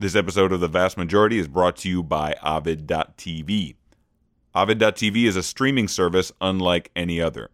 This 0.00 0.14
episode 0.14 0.52
of 0.52 0.60
The 0.60 0.68
Vast 0.68 0.96
Majority 0.96 1.40
is 1.40 1.48
brought 1.48 1.74
to 1.78 1.88
you 1.88 2.04
by 2.04 2.36
Ovid.tv. 2.40 3.74
Ovid.tv 4.54 5.24
is 5.24 5.34
a 5.34 5.42
streaming 5.42 5.88
service 5.88 6.30
unlike 6.40 6.92
any 6.94 7.20
other. 7.20 7.50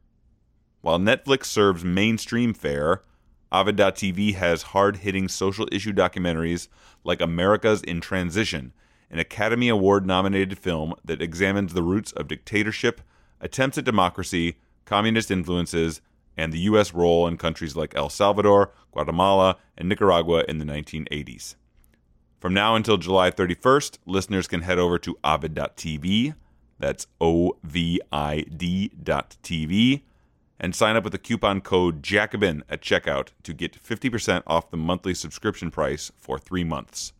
While 0.82 0.98
Netflix 0.98 1.46
serves 1.46 1.86
mainstream 1.86 2.52
fare, 2.52 3.00
Ovid.tv 3.50 4.34
has 4.34 4.60
hard 4.60 4.96
hitting 4.96 5.26
social 5.26 5.66
issue 5.72 5.94
documentaries 5.94 6.68
like 7.02 7.22
Americas 7.22 7.80
in 7.80 8.02
Transition, 8.02 8.74
an 9.10 9.18
Academy 9.18 9.70
Award 9.70 10.04
nominated 10.04 10.58
film 10.58 10.92
that 11.02 11.22
examines 11.22 11.72
the 11.72 11.82
roots 11.82 12.12
of 12.12 12.28
dictatorship, 12.28 13.00
attempts 13.40 13.78
at 13.78 13.86
democracy, 13.86 14.56
communist 14.84 15.30
influences, 15.30 16.02
and 16.36 16.52
the 16.52 16.58
U.S. 16.58 16.92
role 16.92 17.26
in 17.26 17.38
countries 17.38 17.74
like 17.74 17.96
El 17.96 18.10
Salvador, 18.10 18.70
Guatemala, 18.92 19.56
and 19.78 19.88
Nicaragua 19.88 20.44
in 20.46 20.58
the 20.58 20.66
1980s. 20.66 21.54
From 22.44 22.52
now 22.52 22.76
until 22.76 22.98
July 22.98 23.30
31st, 23.30 24.00
listeners 24.04 24.46
can 24.46 24.60
head 24.60 24.78
over 24.78 24.98
to 24.98 25.16
ovid.tv, 25.24 26.34
that's 26.78 27.06
O 27.18 27.56
V 27.62 28.02
I 28.12 28.42
D.tv, 28.54 30.02
and 30.60 30.74
sign 30.74 30.94
up 30.94 31.04
with 31.04 31.14
the 31.14 31.18
coupon 31.18 31.62
code 31.62 32.02
Jacobin 32.02 32.62
at 32.68 32.82
checkout 32.82 33.28
to 33.44 33.54
get 33.54 33.82
50% 33.82 34.42
off 34.46 34.70
the 34.70 34.76
monthly 34.76 35.14
subscription 35.14 35.70
price 35.70 36.12
for 36.18 36.38
three 36.38 36.64
months. 36.64 37.14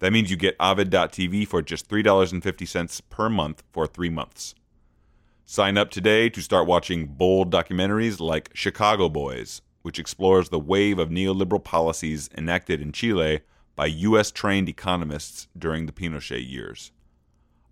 That 0.00 0.12
means 0.12 0.32
you 0.32 0.36
get 0.36 0.56
Ovid.tv 0.58 1.46
for 1.46 1.62
just 1.62 1.88
$3.50 1.88 3.02
per 3.08 3.28
month 3.30 3.62
for 3.70 3.86
three 3.86 4.10
months. 4.10 4.56
Sign 5.44 5.78
up 5.78 5.92
today 5.92 6.28
to 6.30 6.42
start 6.42 6.66
watching 6.66 7.06
bold 7.06 7.52
documentaries 7.52 8.18
like 8.18 8.50
Chicago 8.52 9.08
Boys, 9.08 9.62
which 9.82 10.00
explores 10.00 10.48
the 10.48 10.58
wave 10.58 10.98
of 10.98 11.10
neoliberal 11.10 11.62
policies 11.62 12.28
enacted 12.36 12.80
in 12.82 12.90
Chile 12.90 13.42
by 13.76 13.86
U.S. 13.86 14.30
trained 14.30 14.68
economists 14.68 15.48
during 15.56 15.86
the 15.86 15.92
Pinochet 15.92 16.50
years. 16.50 16.92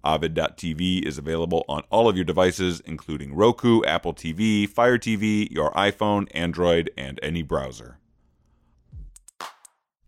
Ovid.tv 0.05 1.03
is 1.03 1.17
available 1.17 1.65
on 1.67 1.83
all 1.91 2.11
of 2.11 2.15
your 2.15 2.27
devices, 2.27 2.81
including 2.85 3.35
Roku, 3.35 3.83
Apple 3.85 4.13
TV, 4.13 4.69
Fire 4.69 4.99
TV, 4.99 5.51
your 5.51 5.71
iPhone, 5.73 6.29
Android, 6.35 6.91
and 6.97 7.19
any 7.23 7.43
browser. 7.43 7.99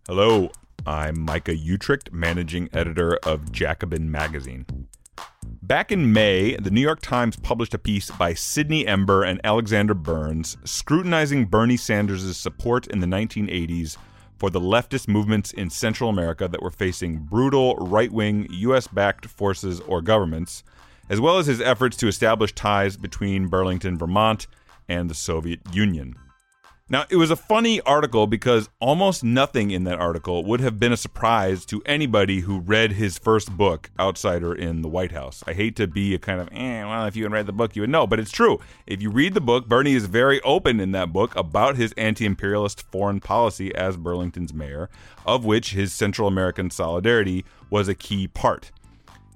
Hello, 0.06 0.51
I'm 0.87 1.19
Micah 1.19 1.56
Uetricht, 1.56 2.12
managing 2.12 2.69
editor 2.75 3.17
of 3.25 3.51
Jacobin 3.51 4.11
Magazine. 4.11 4.67
Back 5.62 5.91
in 5.91 6.12
May, 6.12 6.56
the 6.56 6.71
New 6.71 6.81
York 6.81 7.01
Times 7.01 7.37
published 7.37 7.75
a 7.75 7.78
piece 7.78 8.11
by 8.11 8.34
Sydney 8.34 8.87
Ember 8.87 9.25
and 9.25 9.41
Alexander 9.43 9.95
Burns 9.95 10.59
scrutinizing 10.65 11.47
Bernie 11.47 11.77
Sanders' 11.77 12.37
support 12.37 12.87
in 12.87 13.01
the 13.01 13.06
1980s 13.06 13.97
for 14.39 14.51
the 14.51 14.61
leftist 14.61 15.09
movements 15.09 15.53
in 15.53 15.70
Central 15.70 16.11
America 16.11 16.48
that 16.48 16.62
were 16.62 16.70
facing 16.70 17.19
brutal 17.19 17.77
right 17.77 18.12
wing 18.12 18.47
US 18.51 18.87
backed 18.87 19.27
forces 19.27 19.81
or 19.81 20.03
governments, 20.03 20.62
as 21.09 21.20
well 21.20 21.39
as 21.39 21.47
his 21.47 21.61
efforts 21.61 21.97
to 21.98 22.09
establish 22.09 22.53
ties 22.53 22.97
between 22.97 23.48
Burlington, 23.48 23.97
Vermont, 23.97 24.47
and 24.89 25.09
the 25.09 25.15
Soviet 25.15 25.61
Union. 25.73 26.17
Now, 26.89 27.05
it 27.11 27.17
was 27.17 27.33
a 27.33 27.37
funny 27.37 27.81
article 27.81 28.29
because 28.29 28.69
almost 28.79 29.25
nothing 29.25 29.73
in 29.73 29.83
that 29.84 29.98
article 29.98 30.45
would 30.45 30.61
have 30.61 30.79
been 30.79 30.93
a 30.93 30.97
surprise 30.97 31.67
to 31.67 31.83
anybody 31.84 32.43
who 32.43 32.61
read 32.61 32.93
his 32.93 33.19
first 33.19 33.51
book, 33.51 33.91
Outsider 33.98 34.55
in 34.55 34.83
the 34.83 34.89
White 34.89 35.11
House. 35.11 35.43
I 35.48 35.53
hate 35.53 35.75
to 35.77 35.89
be 35.89 36.15
a 36.15 36.20
kind 36.20 36.41
of, 36.41 36.48
eh, 36.53 36.84
well, 36.84 37.06
if 37.06 37.17
you 37.17 37.25
had 37.25 37.33
read 37.33 37.47
the 37.47 37.53
book, 37.53 37.75
you 37.75 37.83
would 37.83 37.91
know, 37.91 38.06
but 38.06 38.20
it's 38.20 38.31
true. 38.31 38.61
If 38.87 39.03
you 39.03 39.11
read 39.11 39.34
the 39.34 39.41
book, 39.41 39.67
Bernie 39.67 39.95
is 39.95 40.06
very 40.06 40.41
open 40.43 40.78
in 40.78 40.93
that 40.93 41.12
book 41.12 41.34
about 41.34 41.75
his 41.75 41.93
anti 41.97 42.25
imperialist 42.25 42.83
foreign 42.93 43.19
policy 43.19 43.75
as 43.75 43.97
Burlington's 43.97 44.55
mayor, 44.55 44.89
of 45.27 45.45
which 45.45 45.73
his 45.73 45.93
Central 45.93 46.28
American 46.28 46.71
solidarity 46.71 47.45
was 47.69 47.89
a 47.89 47.97
key 47.97 48.28
part. 48.28 48.71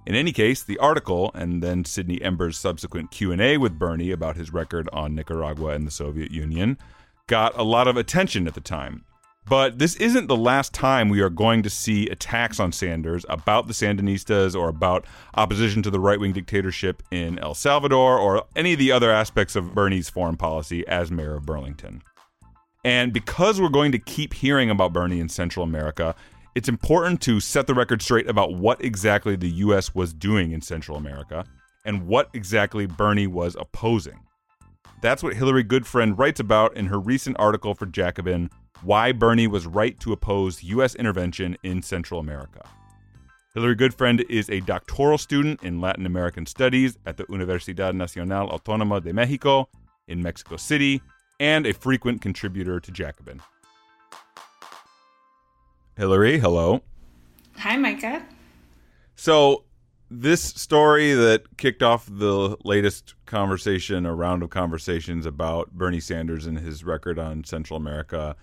In 0.06 0.14
any 0.14 0.30
case, 0.30 0.62
the 0.62 0.78
article 0.78 1.32
and 1.34 1.64
then 1.64 1.84
Sydney 1.84 2.22
Ember's 2.22 2.56
subsequent 2.56 3.10
Q&A 3.10 3.58
with 3.58 3.76
Bernie 3.76 4.12
about 4.12 4.36
his 4.36 4.52
record 4.52 4.88
on 4.92 5.16
Nicaragua 5.16 5.70
and 5.70 5.84
the 5.84 5.90
Soviet 5.90 6.30
Union 6.30 6.78
got 7.30 7.56
a 7.56 7.62
lot 7.62 7.86
of 7.86 7.96
attention 7.96 8.48
at 8.48 8.54
the 8.54 8.60
time. 8.60 9.04
But 9.48 9.78
this 9.78 9.94
isn't 9.96 10.26
the 10.26 10.36
last 10.36 10.74
time 10.74 11.08
we 11.08 11.20
are 11.20 11.30
going 11.30 11.62
to 11.62 11.70
see 11.70 12.08
attacks 12.08 12.58
on 12.58 12.72
Sanders 12.72 13.24
about 13.28 13.68
the 13.68 13.72
Sandinistas 13.72 14.54
or 14.54 14.68
about 14.68 15.06
opposition 15.34 15.80
to 15.84 15.90
the 15.90 16.00
right 16.00 16.18
wing 16.18 16.32
dictatorship 16.32 17.04
in 17.12 17.38
El 17.38 17.54
Salvador 17.54 18.18
or 18.18 18.44
any 18.56 18.72
of 18.72 18.80
the 18.80 18.90
other 18.90 19.12
aspects 19.12 19.54
of 19.54 19.74
Bernie's 19.74 20.10
foreign 20.10 20.36
policy 20.36 20.86
as 20.88 21.12
mayor 21.12 21.36
of 21.36 21.46
Burlington. 21.46 22.02
And 22.84 23.12
because 23.12 23.60
we're 23.60 23.68
going 23.68 23.92
to 23.92 23.98
keep 23.98 24.34
hearing 24.34 24.68
about 24.68 24.92
Bernie 24.92 25.20
in 25.20 25.28
Central 25.28 25.62
America, 25.62 26.16
it's 26.56 26.68
important 26.68 27.20
to 27.22 27.38
set 27.38 27.68
the 27.68 27.74
record 27.74 28.02
straight 28.02 28.28
about 28.28 28.54
what 28.54 28.84
exactly 28.84 29.36
the 29.36 29.50
U.S. 29.50 29.94
was 29.94 30.12
doing 30.12 30.50
in 30.50 30.62
Central 30.62 30.96
America 30.96 31.44
and 31.84 32.08
what 32.08 32.28
exactly 32.34 32.86
Bernie 32.86 33.28
was 33.28 33.56
opposing. 33.58 34.18
That's 35.00 35.22
what 35.22 35.34
Hillary 35.34 35.64
Goodfriend 35.64 36.18
writes 36.18 36.40
about 36.40 36.76
in 36.76 36.86
her 36.86 36.98
recent 36.98 37.36
article 37.38 37.74
for 37.74 37.86
Jacobin 37.86 38.50
Why 38.82 39.12
Bernie 39.12 39.46
Was 39.46 39.66
Right 39.66 39.98
to 40.00 40.12
Oppose 40.12 40.62
U.S. 40.64 40.94
Intervention 40.94 41.56
in 41.62 41.82
Central 41.82 42.20
America. 42.20 42.68
Hillary 43.54 43.76
Goodfriend 43.76 44.28
is 44.28 44.50
a 44.50 44.60
doctoral 44.60 45.16
student 45.16 45.62
in 45.62 45.80
Latin 45.80 46.04
American 46.04 46.44
Studies 46.44 46.98
at 47.06 47.16
the 47.16 47.24
Universidad 47.24 47.94
Nacional 47.94 48.48
Autónoma 48.50 49.02
de 49.02 49.12
Mexico 49.12 49.68
in 50.06 50.22
Mexico 50.22 50.56
City 50.56 51.00
and 51.40 51.66
a 51.66 51.72
frequent 51.72 52.20
contributor 52.20 52.78
to 52.78 52.92
Jacobin. 52.92 53.40
Hillary, 55.96 56.38
hello. 56.38 56.82
Hi, 57.56 57.76
Micah. 57.76 58.24
So, 59.16 59.64
this 60.10 60.42
story 60.42 61.12
that 61.12 61.56
kicked 61.56 61.82
off 61.82 62.08
the 62.10 62.56
latest 62.64 63.14
conversation, 63.26 64.04
a 64.04 64.14
round 64.14 64.42
of 64.42 64.50
conversations 64.50 65.24
about 65.24 65.70
Bernie 65.72 66.00
Sanders 66.00 66.46
and 66.46 66.58
his 66.58 66.82
record 66.82 67.18
on 67.18 67.44
Central 67.44 67.76
America, 67.76 68.34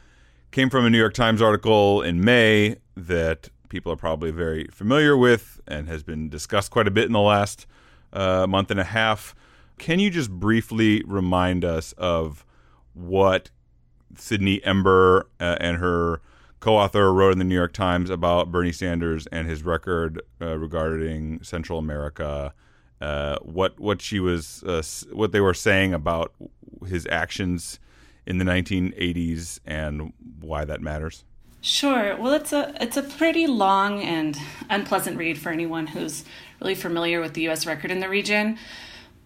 came 0.51 0.69
from 0.69 0.85
a 0.85 0.89
New 0.89 0.97
York 0.97 1.13
Times 1.13 1.41
article 1.41 2.01
in 2.01 2.23
May 2.23 2.77
that 2.95 3.49
people 3.67 3.91
are 3.91 3.97
probably 3.97 4.31
very 4.31 4.65
familiar 4.71 5.17
with 5.17 5.59
and 5.67 5.89
has 5.89 6.03
been 6.03 6.29
discussed 6.29 6.71
quite 6.71 6.87
a 6.87 6.91
bit 6.91 7.05
in 7.05 7.11
the 7.11 7.19
last 7.19 7.67
uh, 8.13 8.47
month 8.47 8.71
and 8.71 8.79
a 8.79 8.85
half. 8.85 9.35
Can 9.77 9.99
you 9.99 10.09
just 10.09 10.31
briefly 10.31 11.03
remind 11.05 11.65
us 11.65 11.91
of 11.97 12.45
what 12.93 13.51
Sydney 14.15 14.63
Ember 14.63 15.27
uh, 15.41 15.57
and 15.59 15.77
her 15.77 16.21
co-author 16.59 17.13
wrote 17.13 17.33
in 17.33 17.39
the 17.39 17.45
New 17.45 17.55
York 17.55 17.73
Times 17.73 18.09
about 18.09 18.51
Bernie 18.51 18.71
Sanders 18.71 19.27
and 19.27 19.47
his 19.47 19.63
record 19.63 20.21
uh, 20.41 20.57
regarding 20.57 21.43
Central 21.43 21.79
America. 21.79 22.53
Uh, 22.99 23.37
what 23.43 23.79
what 23.79 24.01
she 24.01 24.19
was 24.19 24.63
uh, 24.63 24.81
what 25.13 25.31
they 25.31 25.39
were 25.39 25.53
saying 25.53 25.93
about 25.93 26.33
his 26.87 27.05
actions 27.11 27.79
in 28.25 28.39
the 28.39 28.45
1980s 28.45 29.59
and 29.65 30.13
why 30.41 30.65
that 30.65 30.81
matters. 30.81 31.23
Sure. 31.61 32.15
Well, 32.17 32.33
it's 32.33 32.53
a 32.53 32.75
it's 32.79 32.97
a 32.97 33.03
pretty 33.03 33.47
long 33.47 34.01
and 34.01 34.37
unpleasant 34.69 35.17
read 35.17 35.37
for 35.37 35.49
anyone 35.49 35.87
who's 35.87 36.23
really 36.61 36.75
familiar 36.75 37.21
with 37.21 37.33
the 37.33 37.41
U.S. 37.43 37.65
record 37.65 37.91
in 37.91 37.99
the 37.99 38.09
region. 38.09 38.57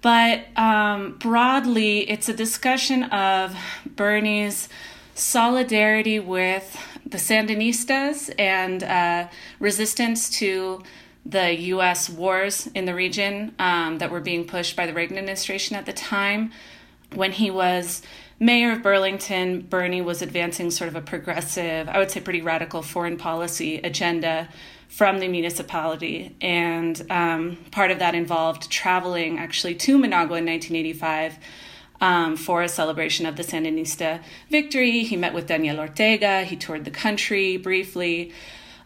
But 0.02 0.46
um, 0.58 1.18
broadly, 1.20 2.10
it's 2.10 2.28
a 2.28 2.34
discussion 2.34 3.04
of 3.04 3.56
Bernie's 3.86 4.68
solidarity 5.14 6.20
with 6.20 6.76
the 7.06 7.18
Sandinistas 7.18 8.34
and 8.38 8.84
uh, 8.84 9.28
resistance 9.60 10.30
to 10.40 10.82
the 11.26 11.54
U.S. 11.60 12.10
wars 12.10 12.68
in 12.74 12.86
the 12.86 12.96
region 12.96 13.54
um, 13.60 14.00
that 14.00 14.12
were 14.12 14.22
being 14.22 14.46
pushed 14.46 14.76
by 14.76 14.86
the 14.86 14.94
Reagan 14.94 15.18
administration 15.18 15.76
at 15.76 15.86
the 15.86 15.94
time. 15.94 16.52
When 17.14 17.32
he 17.32 17.52
was 17.52 18.02
mayor 18.40 18.72
of 18.72 18.82
Burlington, 18.82 19.62
Bernie 19.62 20.02
was 20.02 20.22
advancing 20.22 20.72
sort 20.72 20.88
of 20.88 20.96
a 20.96 21.02
progressive, 21.02 21.88
I 21.90 22.00
would 22.00 22.10
say 22.10 22.22
pretty 22.22 22.42
radical 22.42 22.82
foreign 22.82 23.18
policy 23.18 23.78
agenda 23.78 24.50
from 24.88 25.20
the 25.20 25.28
municipality. 25.28 26.36
And 26.42 27.02
um, 27.10 27.58
part 27.72 27.92
of 27.92 28.00
that 28.00 28.16
involved 28.16 28.70
traveling 28.70 29.38
actually 29.38 29.76
to 29.76 29.98
Managua 29.98 30.38
in 30.38 30.46
1985 30.46 31.38
um, 32.02 32.36
for 32.36 32.64
a 32.64 32.68
celebration 32.68 33.26
of 33.26 33.38
the 33.38 33.44
Sandinista 33.44 34.22
victory. 34.50 35.04
He 35.04 35.16
met 35.16 35.34
with 35.34 35.48
Daniel 35.48 35.80
Ortega, 35.80 36.44
he 36.44 36.58
toured 36.58 36.84
the 36.84 36.92
country 36.92 37.56
briefly. 37.58 38.34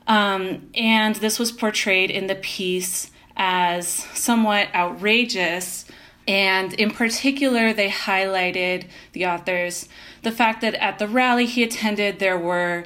Um, 0.06 0.69
and 0.75 1.15
this 1.15 1.39
was 1.39 1.51
portrayed 1.51 2.12
in 2.12 2.27
the 2.27 2.35
piece 2.35 3.09
as 3.35 3.88
somewhat 3.88 4.67
outrageous. 4.75 5.85
And 6.27 6.73
in 6.73 6.91
particular, 6.91 7.73
they 7.73 7.89
highlighted 7.89 8.88
the 9.13 9.25
authors 9.25 9.88
the 10.21 10.31
fact 10.31 10.62
that 10.62 10.73
at 10.75 11.00
the 11.00 11.07
rally 11.07 11.45
he 11.45 11.63
attended, 11.63 12.19
there 12.19 12.38
were 12.38 12.85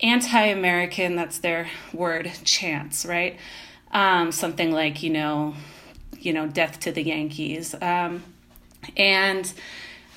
anti 0.00 0.44
American, 0.46 1.16
that's 1.16 1.38
their 1.38 1.68
word, 1.92 2.32
chants, 2.44 3.04
right? 3.04 3.38
Um, 3.92 4.32
something 4.32 4.72
like, 4.72 5.02
you 5.02 5.10
know, 5.10 5.54
you 6.18 6.32
know, 6.32 6.46
death 6.46 6.80
to 6.80 6.92
the 6.92 7.02
Yankees. 7.02 7.74
Um, 7.80 8.24
and 8.96 9.52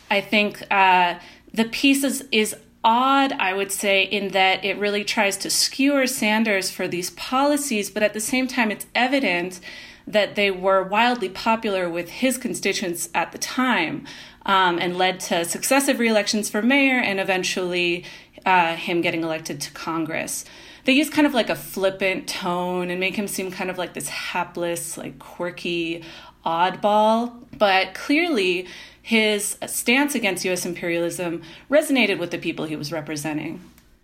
I 0.09 0.21
think 0.21 0.63
uh, 0.71 1.15
the 1.53 1.65
piece 1.65 2.03
is, 2.03 2.27
is 2.31 2.55
odd, 2.83 3.33
I 3.33 3.53
would 3.53 3.71
say, 3.71 4.03
in 4.03 4.29
that 4.29 4.63
it 4.65 4.77
really 4.77 5.03
tries 5.03 5.37
to 5.37 5.49
skewer 5.49 6.07
Sanders 6.07 6.69
for 6.69 6.87
these 6.87 7.11
policies, 7.11 7.89
but 7.89 8.03
at 8.03 8.13
the 8.13 8.19
same 8.19 8.47
time, 8.47 8.71
it's 8.71 8.87
evident 8.95 9.59
that 10.07 10.35
they 10.35 10.51
were 10.51 10.83
wildly 10.83 11.29
popular 11.29 11.89
with 11.89 12.09
his 12.09 12.37
constituents 12.37 13.09
at 13.13 13.31
the 13.31 13.37
time 13.37 14.05
um, 14.45 14.79
and 14.79 14.97
led 14.97 15.19
to 15.19 15.45
successive 15.45 15.99
re-elections 15.99 16.49
for 16.49 16.61
mayor 16.61 16.99
and 16.99 17.19
eventually 17.19 18.03
uh, 18.45 18.75
him 18.75 19.01
getting 19.01 19.23
elected 19.23 19.61
to 19.61 19.71
Congress. 19.71 20.43
They 20.85 20.93
use 20.93 21.11
kind 21.11 21.27
of 21.27 21.33
like 21.35 21.49
a 21.49 21.55
flippant 21.55 22.27
tone 22.27 22.89
and 22.89 22.99
make 22.99 23.15
him 23.15 23.27
seem 23.27 23.51
kind 23.51 23.69
of 23.69 23.77
like 23.77 23.93
this 23.93 24.09
hapless, 24.09 24.97
like 24.97 25.19
quirky 25.19 26.03
oddball, 26.45 27.33
but 27.57 27.93
clearly 27.93 28.67
his 29.01 29.57
stance 29.67 30.15
against 30.15 30.45
US 30.45 30.65
imperialism 30.65 31.41
resonated 31.69 32.19
with 32.19 32.31
the 32.31 32.37
people 32.37 32.65
he 32.65 32.75
was 32.75 32.91
representing. 32.91 33.61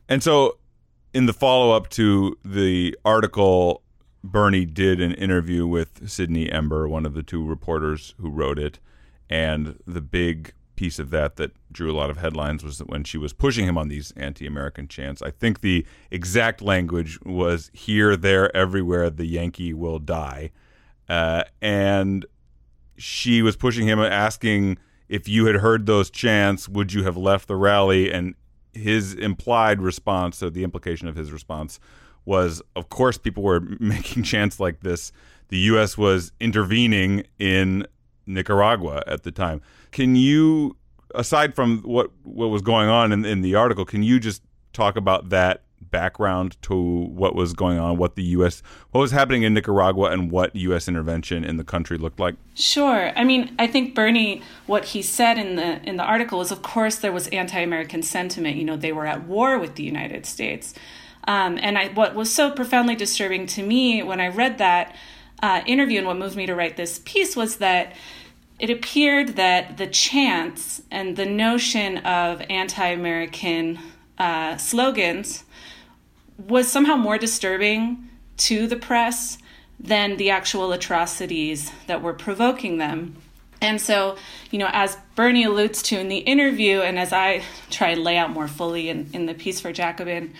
And 0.09 0.23
so, 0.23 0.57
in 1.13 1.25
the 1.25 1.33
follow 1.33 1.75
up 1.75 1.89
to 1.91 2.37
the 2.43 2.97
article, 3.05 3.81
Bernie 4.23 4.65
did 4.65 4.99
an 5.01 5.13
interview 5.13 5.65
with 5.65 6.09
Sydney 6.09 6.51
Ember, 6.51 6.87
one 6.87 7.05
of 7.05 7.13
the 7.13 7.23
two 7.23 7.45
reporters 7.45 8.13
who 8.19 8.29
wrote 8.29 8.59
it. 8.59 8.79
And 9.29 9.79
the 9.85 10.01
big 10.01 10.53
piece 10.75 10.99
of 10.99 11.09
that 11.09 11.35
that 11.37 11.51
drew 11.71 11.91
a 11.91 11.97
lot 11.97 12.09
of 12.09 12.17
headlines 12.17 12.63
was 12.63 12.77
that 12.77 12.87
when 12.87 13.03
she 13.03 13.17
was 13.17 13.33
pushing 13.33 13.65
him 13.65 13.77
on 13.77 13.87
these 13.87 14.11
anti-American 14.15 14.87
chants, 14.87 15.21
I 15.21 15.31
think 15.31 15.61
the 15.61 15.85
exact 16.11 16.61
language 16.61 17.19
was 17.25 17.71
"here, 17.73 18.15
there, 18.15 18.55
everywhere, 18.55 19.09
the 19.09 19.25
Yankee 19.25 19.73
will 19.73 19.99
die," 19.99 20.51
uh, 21.09 21.43
and 21.61 22.25
she 22.97 23.41
was 23.41 23.55
pushing 23.55 23.87
him, 23.87 23.99
asking 23.99 24.77
if 25.09 25.27
you 25.27 25.45
had 25.45 25.57
heard 25.57 25.85
those 25.85 26.09
chants, 26.09 26.67
would 26.67 26.93
you 26.93 27.03
have 27.03 27.15
left 27.15 27.47
the 27.47 27.55
rally? 27.55 28.11
And 28.11 28.35
his 28.73 29.13
implied 29.13 29.81
response, 29.81 30.43
or 30.43 30.49
the 30.49 30.63
implication 30.63 31.07
of 31.07 31.15
his 31.15 31.31
response, 31.31 31.79
was, 32.25 32.61
of 32.75 32.89
course, 32.89 33.17
people 33.17 33.43
were 33.43 33.59
making 33.79 34.23
chants 34.23 34.59
like 34.59 34.81
this. 34.81 35.11
The 35.49 35.57
U.S. 35.57 35.97
was 35.97 36.33
intervening 36.39 37.25
in 37.39 37.87
Nicaragua 38.25 39.01
at 39.07 39.23
the 39.23 39.31
time. 39.31 39.61
Can 39.91 40.15
you, 40.15 40.75
aside 41.15 41.55
from 41.55 41.81
what 41.83 42.11
what 42.23 42.47
was 42.47 42.61
going 42.61 42.89
on 42.89 43.13
in, 43.13 43.23
in 43.23 43.41
the 43.41 43.55
article, 43.55 43.85
can 43.85 44.03
you 44.03 44.19
just 44.19 44.43
talk 44.73 44.97
about 44.97 45.29
that 45.29 45.63
background 45.91 46.57
to 46.63 46.75
what 46.75 47.35
was 47.35 47.53
going 47.53 47.77
on, 47.79 47.97
what 47.97 48.15
the 48.15 48.23
U.S. 48.23 48.61
what 48.91 49.01
was 49.01 49.11
happening 49.11 49.43
in 49.43 49.53
Nicaragua, 49.53 50.11
and 50.11 50.31
what 50.31 50.55
U.S. 50.55 50.87
intervention 50.87 51.43
in 51.43 51.57
the 51.57 51.63
country 51.63 51.97
looked 51.97 52.19
like? 52.19 52.35
Sure. 52.55 53.11
I 53.17 53.23
mean, 53.23 53.55
I 53.59 53.67
think 53.67 53.95
Bernie, 53.95 54.41
what 54.65 54.85
he 54.85 55.01
said 55.01 55.37
in 55.37 55.55
the 55.55 55.81
in 55.83 55.97
the 55.97 56.03
article 56.03 56.39
was, 56.39 56.51
of 56.51 56.61
course, 56.61 56.97
there 56.97 57.11
was 57.11 57.27
anti-American 57.27 58.03
sentiment. 58.03 58.57
You 58.57 58.65
know, 58.65 58.77
they 58.77 58.91
were 58.91 59.05
at 59.05 59.25
war 59.25 59.59
with 59.59 59.75
the 59.75 59.83
United 59.83 60.25
States, 60.25 60.73
um, 61.27 61.59
and 61.61 61.77
I, 61.77 61.89
what 61.89 62.15
was 62.15 62.33
so 62.33 62.51
profoundly 62.51 62.95
disturbing 62.95 63.47
to 63.47 63.63
me 63.63 64.03
when 64.03 64.19
I 64.19 64.27
read 64.27 64.57
that 64.57 64.95
uh, 65.41 65.61
interview 65.65 65.99
and 65.99 66.07
what 66.07 66.17
moved 66.17 66.35
me 66.35 66.45
to 66.45 66.55
write 66.55 66.77
this 66.77 66.99
piece 67.05 67.35
was 67.35 67.57
that 67.57 67.93
it 68.59 68.69
appeared 68.69 69.35
that 69.35 69.77
the 69.77 69.87
chants 69.87 70.81
and 70.89 71.15
the 71.15 71.25
notion 71.25 71.97
of 71.99 72.41
anti 72.49 72.87
American 72.87 73.79
uh, 74.17 74.57
slogans 74.57 75.43
was 76.37 76.67
somehow 76.67 76.95
more 76.95 77.17
disturbing 77.17 78.09
to 78.37 78.67
the 78.67 78.75
press 78.75 79.37
than 79.79 80.17
the 80.17 80.29
actual 80.29 80.71
atrocities 80.71 81.71
that 81.87 82.01
were 82.01 82.13
provoking 82.13 82.77
them. 82.77 83.15
And 83.61 83.81
so, 83.81 84.17
you 84.51 84.59
know, 84.59 84.69
as 84.71 84.97
Bernie 85.15 85.43
alludes 85.43 85.81
to 85.83 85.99
in 85.99 86.09
the 86.09 86.17
interview, 86.17 86.81
and 86.81 86.99
as 86.99 87.11
I 87.11 87.43
try 87.69 87.95
to 87.95 88.01
lay 88.01 88.17
out 88.17 88.29
more 88.29 88.47
fully 88.47 88.89
in, 88.89 89.09
in 89.13 89.25
the 89.25 89.33
piece 89.33 89.59
for 89.59 89.71
Jacobin, 89.71 90.33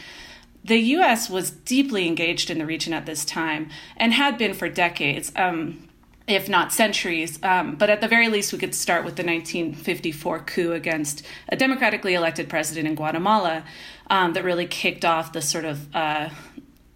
the 0.64 0.78
US 0.78 1.30
was 1.30 1.50
deeply 1.50 2.08
engaged 2.08 2.50
in 2.50 2.60
the 2.60 2.66
region 2.66 2.94
at 2.94 3.06
this 3.06 3.26
time 3.26 3.70
and 3.96 4.14
had 4.14 4.38
been 4.38 4.54
for 4.54 4.70
decades. 4.70 5.32
Um, 5.36 5.88
if 6.28 6.50
not 6.50 6.74
centuries. 6.74 7.40
Um, 7.42 7.76
but 7.76 7.90
at 7.90 8.02
the 8.02 8.08
very 8.08 8.28
least, 8.28 8.52
we 8.52 8.60
could 8.60 8.76
start 8.76 9.06
with 9.06 9.16
the 9.16 9.24
1954 9.24 10.40
coup 10.40 10.74
against 10.74 11.26
a 11.48 11.56
democratically 11.56 12.16
elected 12.16 12.50
president 12.50 12.86
in 12.86 12.96
Guatemala 12.96 13.64
um, 14.09 14.33
that 14.33 14.44
really 14.44 14.68
kicked 14.68 15.06
off 15.06 15.33
the 15.33 15.42
sort 15.42 15.65
of 15.65 15.95
uh, 15.95 16.30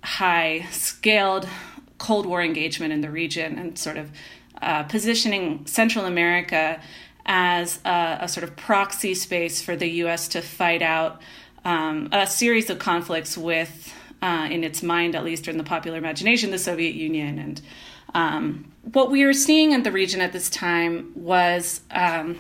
high 0.04 0.66
scaled 0.72 1.48
Cold 1.98 2.26
War 2.26 2.42
engagement 2.42 2.94
in 2.94 3.02
the 3.02 3.12
region 3.12 3.60
and 3.60 3.78
sort 3.78 3.98
of 3.98 4.12
uh, 4.62 4.84
positioning 4.84 5.66
Central 5.66 6.06
America 6.06 6.82
as 7.26 7.80
a, 7.86 8.20
a, 8.22 8.28
sort 8.28 8.44
of 8.44 8.56
proxy 8.56 9.14
space 9.14 9.62
for 9.62 9.76
the 9.76 9.88
U.S. 9.88 10.28
to 10.30 10.42
fight 10.42 10.82
out 10.82 11.22
um, 11.64 12.10
a 12.12 12.26
series 12.26 12.70
of 12.70 12.80
conflicts 12.80 13.38
with, 13.38 13.94
uh, 14.22 14.48
in 14.50 14.64
its 14.64 14.82
mind 14.82 15.16
at 15.16 15.24
least, 15.24 15.48
or 15.48 15.52
in 15.52 15.58
the 15.58 15.64
popular 15.64 15.98
imagination, 15.98 16.50
the 16.50 16.58
Soviet 16.58 16.96
Union 16.96 17.38
and 17.38 17.62
um, 18.14 18.72
what 18.94 19.12
we 19.12 19.26
were 19.26 19.34
seeing 19.34 19.72
in 19.72 19.84
the 19.84 19.92
region 19.92 20.22
at 20.22 20.34
this 20.34 20.50
time 20.50 21.12
was 21.16 21.82
um, 21.92 22.40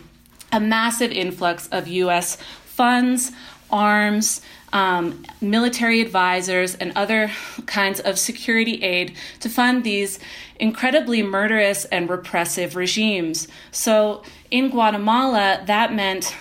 a 0.51 0.59
massive 0.59 1.12
influx 1.12 1.68
of 1.68 1.88
U.S. 1.88 2.38
funds, 2.65 3.31
arms, 3.71 4.41
um, 4.73 5.23
military 5.41 6.01
advisors, 6.01 6.75
and 6.75 6.91
other 6.95 7.31
kinds 7.65 8.00
of 8.00 8.18
security 8.18 8.81
aid 8.83 9.15
to 9.39 9.50
fund 9.50 9.83
these 9.83 10.19
incredibly 10.59 11.23
murderous 11.23 11.85
and 11.85 12.09
repressive 12.09 12.75
regimes. 12.75 13.47
So 13.71 14.23
in 14.50 14.69
Guatemala, 14.69 15.63
that 15.65 15.94
meant 15.94 16.35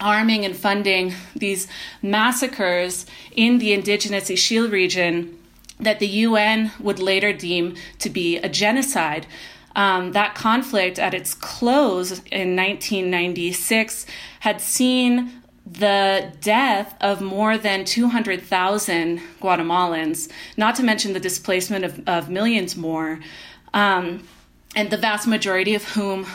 arming 0.00 0.44
and 0.44 0.56
funding 0.56 1.14
these 1.34 1.66
massacres 2.02 3.06
in 3.32 3.58
the 3.58 3.72
indigenous 3.72 4.30
Ixil 4.30 4.70
region 4.70 5.36
that 5.80 5.98
the 5.98 6.08
UN 6.08 6.72
would 6.80 6.98
later 6.98 7.32
deem 7.32 7.76
to 7.98 8.10
be 8.10 8.36
a 8.38 8.48
genocide. 8.48 9.26
Um, 9.76 10.12
that 10.12 10.34
conflict 10.34 10.98
at 10.98 11.14
its 11.14 11.34
close 11.34 12.10
in 12.30 12.56
1996 12.56 14.06
had 14.40 14.60
seen 14.60 15.37
the 15.72 16.32
death 16.40 16.94
of 17.00 17.20
more 17.20 17.58
than 17.58 17.84
200,000 17.84 19.20
Guatemalans, 19.40 20.30
not 20.56 20.74
to 20.76 20.82
mention 20.82 21.12
the 21.12 21.20
displacement 21.20 21.84
of, 21.84 22.08
of 22.08 22.30
millions 22.30 22.76
more, 22.76 23.20
um, 23.74 24.26
and 24.74 24.90
the 24.90 24.96
vast 24.96 25.26
majority 25.26 25.74
of 25.74 25.84
whom 25.84 26.26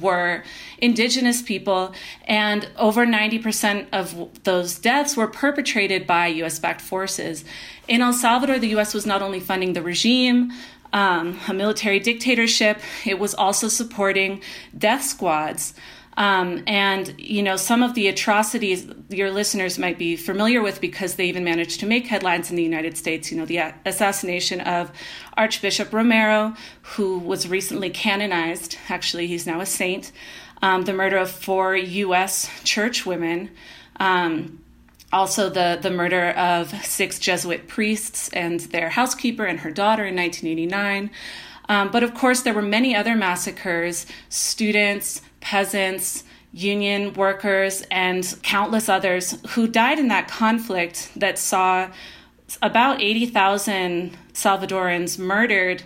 were 0.00 0.44
indigenous 0.78 1.42
people, 1.42 1.94
and 2.24 2.68
over 2.76 3.06
90% 3.06 3.86
of 3.92 4.28
those 4.44 4.78
deaths 4.78 5.16
were 5.16 5.26
perpetrated 5.26 6.06
by 6.06 6.26
US 6.28 6.58
backed 6.58 6.80
forces. 6.80 7.44
In 7.88 8.00
El 8.00 8.12
Salvador, 8.12 8.58
the 8.58 8.68
US 8.76 8.94
was 8.94 9.06
not 9.06 9.22
only 9.22 9.40
funding 9.40 9.72
the 9.72 9.82
regime, 9.82 10.52
um, 10.92 11.38
a 11.48 11.54
military 11.54 12.00
dictatorship, 12.00 12.80
it 13.04 13.18
was 13.18 13.34
also 13.34 13.68
supporting 13.68 14.42
death 14.76 15.04
squads. 15.04 15.74
Um, 16.20 16.62
and 16.66 17.14
you 17.18 17.42
know 17.42 17.56
some 17.56 17.82
of 17.82 17.94
the 17.94 18.06
atrocities 18.06 18.86
your 19.08 19.30
listeners 19.30 19.78
might 19.78 19.96
be 19.96 20.16
familiar 20.16 20.60
with 20.60 20.78
because 20.78 21.14
they 21.14 21.24
even 21.24 21.44
managed 21.44 21.80
to 21.80 21.86
make 21.86 22.06
headlines 22.06 22.50
in 22.50 22.56
the 22.56 22.62
United 22.62 22.98
States. 22.98 23.32
You 23.32 23.38
know 23.38 23.46
the 23.46 23.72
assassination 23.86 24.60
of 24.60 24.92
Archbishop 25.38 25.94
Romero, 25.94 26.54
who 26.82 27.18
was 27.18 27.48
recently 27.48 27.88
canonized. 27.88 28.76
Actually, 28.90 29.28
he's 29.28 29.46
now 29.46 29.62
a 29.62 29.66
saint. 29.66 30.12
Um, 30.60 30.82
the 30.82 30.92
murder 30.92 31.16
of 31.16 31.30
four 31.30 31.74
U.S. 31.74 32.50
church 32.64 33.06
women. 33.06 33.50
Um, 33.98 34.62
also, 35.14 35.48
the, 35.48 35.78
the 35.80 35.90
murder 35.90 36.30
of 36.32 36.68
six 36.84 37.18
Jesuit 37.18 37.66
priests 37.66 38.28
and 38.28 38.60
their 38.60 38.90
housekeeper 38.90 39.46
and 39.46 39.60
her 39.60 39.70
daughter 39.70 40.04
in 40.04 40.16
1989. 40.16 41.10
Um, 41.70 41.90
but 41.90 42.02
of 42.02 42.14
course, 42.14 42.42
there 42.42 42.52
were 42.52 42.62
many 42.62 42.94
other 42.94 43.16
massacres 43.16 44.04
students, 44.28 45.22
peasants, 45.40 46.24
union 46.52 47.12
workers, 47.14 47.82
and 47.90 48.36
countless 48.42 48.88
others 48.88 49.38
who 49.50 49.66
died 49.66 49.98
in 49.98 50.08
that 50.08 50.28
conflict 50.28 51.10
that 51.16 51.38
saw 51.38 51.90
about 52.62 53.00
80,000 53.00 54.16
Salvadorans 54.32 55.18
murdered 55.18 55.84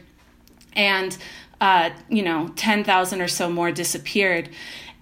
and 0.75 1.17
uh, 1.61 1.91
you 2.09 2.23
know 2.23 2.49
10,000 2.57 3.21
or 3.21 3.29
so 3.29 3.51
more 3.51 3.71
disappeared. 3.71 4.49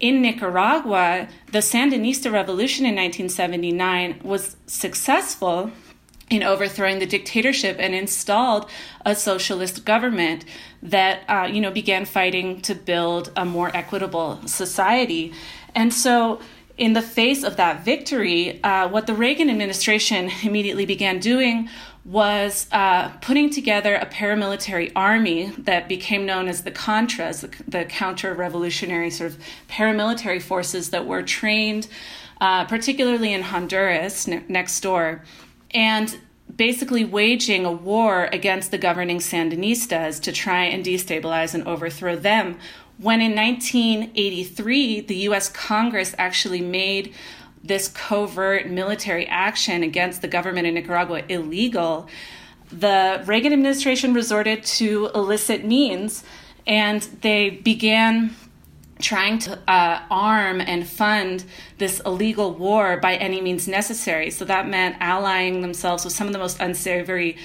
In 0.00 0.20
Nicaragua, 0.20 1.28
the 1.52 1.58
Sandinista 1.58 2.32
revolution 2.32 2.84
in 2.84 2.96
1979 2.96 4.20
was 4.24 4.56
successful 4.66 5.70
in 6.32 6.42
overthrowing 6.42 6.98
the 6.98 7.04
dictatorship 7.04 7.76
and 7.78 7.94
installed 7.94 8.68
a 9.04 9.14
socialist 9.14 9.84
government 9.84 10.46
that 10.82 11.20
uh, 11.28 11.46
you 11.46 11.60
know 11.60 11.70
began 11.70 12.06
fighting 12.06 12.58
to 12.62 12.74
build 12.74 13.30
a 13.36 13.44
more 13.44 13.70
equitable 13.76 14.40
society. 14.46 15.32
And 15.74 15.92
so 15.92 16.40
in 16.78 16.94
the 16.94 17.02
face 17.02 17.44
of 17.44 17.56
that 17.56 17.84
victory 17.84 18.62
uh, 18.64 18.88
what 18.88 19.06
the 19.06 19.14
reagan 19.14 19.50
administration 19.50 20.30
immediately 20.42 20.86
began 20.86 21.18
doing 21.18 21.68
was 22.04 22.66
uh, 22.72 23.10
putting 23.20 23.50
together 23.50 23.94
a 23.94 24.06
paramilitary 24.06 24.90
army 24.96 25.52
that 25.58 25.86
became 25.86 26.24
known 26.24 26.48
as 26.48 26.62
the 26.62 26.70
contras 26.70 27.42
the, 27.42 27.70
the 27.70 27.84
counter-revolutionary 27.84 29.10
sort 29.10 29.30
of 29.30 29.38
paramilitary 29.68 30.40
forces 30.40 30.90
that 30.90 31.06
were 31.06 31.22
trained 31.22 31.86
uh, 32.42 32.64
particularly 32.64 33.32
in 33.32 33.40
Honduras, 33.40 34.26
ne- 34.26 34.42
next 34.48 34.80
door, 34.80 35.22
and 35.74 36.18
basically 36.54 37.04
waging 37.04 37.64
a 37.64 37.72
war 37.72 38.28
against 38.32 38.70
the 38.70 38.78
governing 38.78 39.18
Sandinistas 39.18 40.20
to 40.22 40.32
try 40.32 40.64
and 40.64 40.84
destabilize 40.84 41.54
and 41.54 41.66
overthrow 41.66 42.16
them. 42.16 42.58
When 42.98 43.20
in 43.20 43.34
1983, 43.34 45.00
the 45.00 45.16
US 45.28 45.48
Congress 45.48 46.14
actually 46.18 46.60
made 46.60 47.14
this 47.64 47.88
covert 47.88 48.68
military 48.68 49.26
action 49.26 49.82
against 49.82 50.20
the 50.20 50.28
government 50.28 50.66
in 50.66 50.74
Nicaragua 50.74 51.22
illegal, 51.28 52.08
the 52.70 53.22
Reagan 53.26 53.52
administration 53.52 54.14
resorted 54.14 54.64
to 54.64 55.10
illicit 55.14 55.64
means 55.64 56.24
and 56.66 57.02
they 57.22 57.50
began 57.50 58.34
trying 59.02 59.38
to 59.40 59.58
uh, 59.68 60.02
arm 60.10 60.60
and 60.60 60.86
fund 60.86 61.44
this 61.78 62.00
illegal 62.06 62.54
war 62.54 62.96
by 62.96 63.16
any 63.16 63.40
means 63.40 63.68
necessary. 63.68 64.30
So 64.30 64.44
that 64.46 64.68
meant 64.68 64.96
allying 65.00 65.60
themselves 65.60 66.04
with 66.04 66.14
some 66.14 66.26
of 66.26 66.32
the 66.32 66.38
most 66.38 66.60
unsavory 66.60 67.36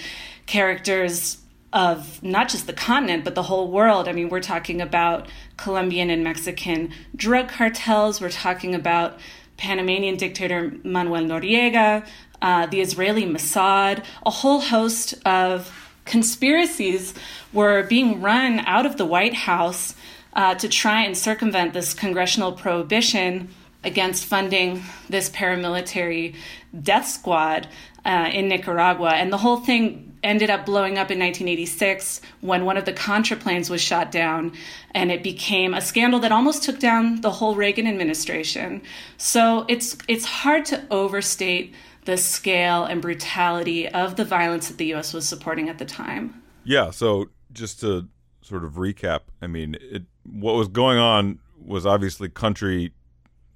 characters 0.45 1.39
of 1.73 2.23
not 2.23 2.47
just 2.47 2.65
the 2.67 2.73
continent, 2.73 3.23
but 3.23 3.35
the 3.35 3.43
whole 3.43 3.69
world. 3.69 4.07
I 4.07 4.13
mean, 4.13 4.29
we're 4.29 4.39
talking 4.39 4.81
about 4.81 5.27
Colombian 5.57 6.09
and 6.09 6.23
Mexican 6.23 6.93
drug 7.15 7.49
cartels, 7.49 8.21
we're 8.21 8.29
talking 8.29 8.73
about 8.73 9.19
Panamanian 9.57 10.17
dictator 10.17 10.73
Manuel 10.83 11.23
Noriega, 11.23 12.07
uh, 12.41 12.67
the 12.67 12.79
Israeli 12.79 13.25
Mossad, 13.25 14.03
a 14.25 14.29
whole 14.29 14.61
host 14.61 15.15
of 15.25 15.73
conspiracies 16.05 17.13
were 17.51 17.83
being 17.83 18.21
run 18.21 18.59
out 18.59 18.85
of 18.85 18.97
the 18.97 19.05
White 19.05 19.33
House 19.33 19.93
uh, 20.38 20.56
to 20.56 20.70
try 20.70 21.01
and 21.01 21.17
circumvent 21.17 21.74
this 21.74 21.94
congressional 21.94 22.53
prohibition 22.53 23.50
against 23.84 24.25
funding 24.25 24.84
this 25.10 25.29
paramilitary 25.29 26.36
death 26.82 27.08
squad 27.08 27.67
uh, 28.06 28.29
in 28.32 28.48
Nicaragua. 28.48 29.12
And 29.12 29.34
the 29.34 29.38
whole 29.38 29.58
thing 29.58 30.17
ended 30.24 30.50
up 30.50 30.65
blowing 30.65 30.94
up 30.94 31.12
in 31.12 31.20
1986 31.20 32.22
when 32.41 32.65
one 32.65 32.77
of 32.77 32.86
the 32.86 32.94
Contra 32.94 33.38
planes 33.38 33.70
was 33.70 33.82
shot 33.82 34.12
down, 34.12 34.53
and 34.91 35.12
it 35.12 35.24
became 35.24 35.74
a 35.74 35.82
scandal 35.82 36.20
that 36.20 36.32
almost 36.32 36.63
took 36.63 36.79
down 36.79 37.22
the 37.22 37.32
whole 37.32 37.56
Reagan 37.56 37.88
administration. 37.88 38.82
So 39.17 39.65
it's 39.67 39.98
it's 40.08 40.25
hard 40.25 40.65
to 40.65 40.86
overstate 40.91 41.74
the 42.06 42.17
scale 42.17 42.86
and 42.86 43.01
brutality 43.01 43.88
of 43.89 44.15
the 44.15 44.25
violence 44.25 44.70
that 44.70 44.77
the 44.77 44.86
U.S. 44.88 45.13
was 45.13 45.27
supporting 45.27 45.70
at 45.70 45.77
the 45.77 45.86
time. 45.86 46.41
Yeah. 46.63 46.91
So 46.91 47.29
just 47.51 47.82
to 47.82 48.08
sort 48.41 48.63
of 48.63 48.74
recap, 48.74 49.22
I 49.41 49.48
mean, 49.48 49.75
it, 49.82 50.03
what 50.31 50.55
was 50.55 50.67
going 50.67 50.98
on 50.98 51.39
was 51.60 51.86
obviously 51.86 52.29
country 52.29 52.93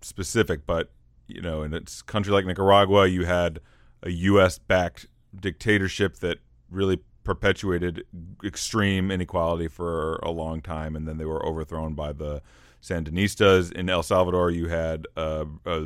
specific, 0.01 0.65
but 0.65 0.91
you 1.27 1.41
know, 1.41 1.63
in 1.63 1.73
a 1.73 1.81
country 2.05 2.33
like 2.33 2.45
Nicaragua, 2.45 3.07
you 3.07 3.25
had 3.25 3.59
a 4.03 4.09
U.S. 4.09 4.57
backed 4.57 5.07
dictatorship 5.39 6.17
that 6.17 6.39
really 6.69 6.99
perpetuated 7.23 8.03
extreme 8.43 9.11
inequality 9.11 9.67
for 9.67 10.15
a 10.23 10.31
long 10.31 10.61
time, 10.61 10.95
and 10.95 11.07
then 11.07 11.17
they 11.17 11.25
were 11.25 11.45
overthrown 11.45 11.93
by 11.93 12.11
the 12.11 12.41
Sandinistas. 12.81 13.71
In 13.71 13.89
El 13.89 14.03
Salvador, 14.03 14.49
you 14.49 14.67
had 14.67 15.07
uh, 15.15 15.45
uh, 15.65 15.85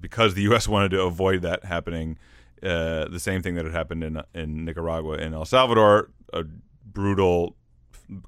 because 0.00 0.34
the 0.34 0.42
U.S. 0.42 0.68
wanted 0.68 0.90
to 0.90 1.02
avoid 1.02 1.42
that 1.42 1.64
happening. 1.64 2.18
Uh, 2.62 3.06
the 3.08 3.20
same 3.20 3.42
thing 3.42 3.54
that 3.54 3.64
had 3.64 3.74
happened 3.74 4.02
in 4.02 4.20
in 4.34 4.64
Nicaragua 4.64 5.16
in 5.16 5.34
El 5.34 5.44
Salvador, 5.44 6.10
a 6.32 6.44
brutal 6.84 7.56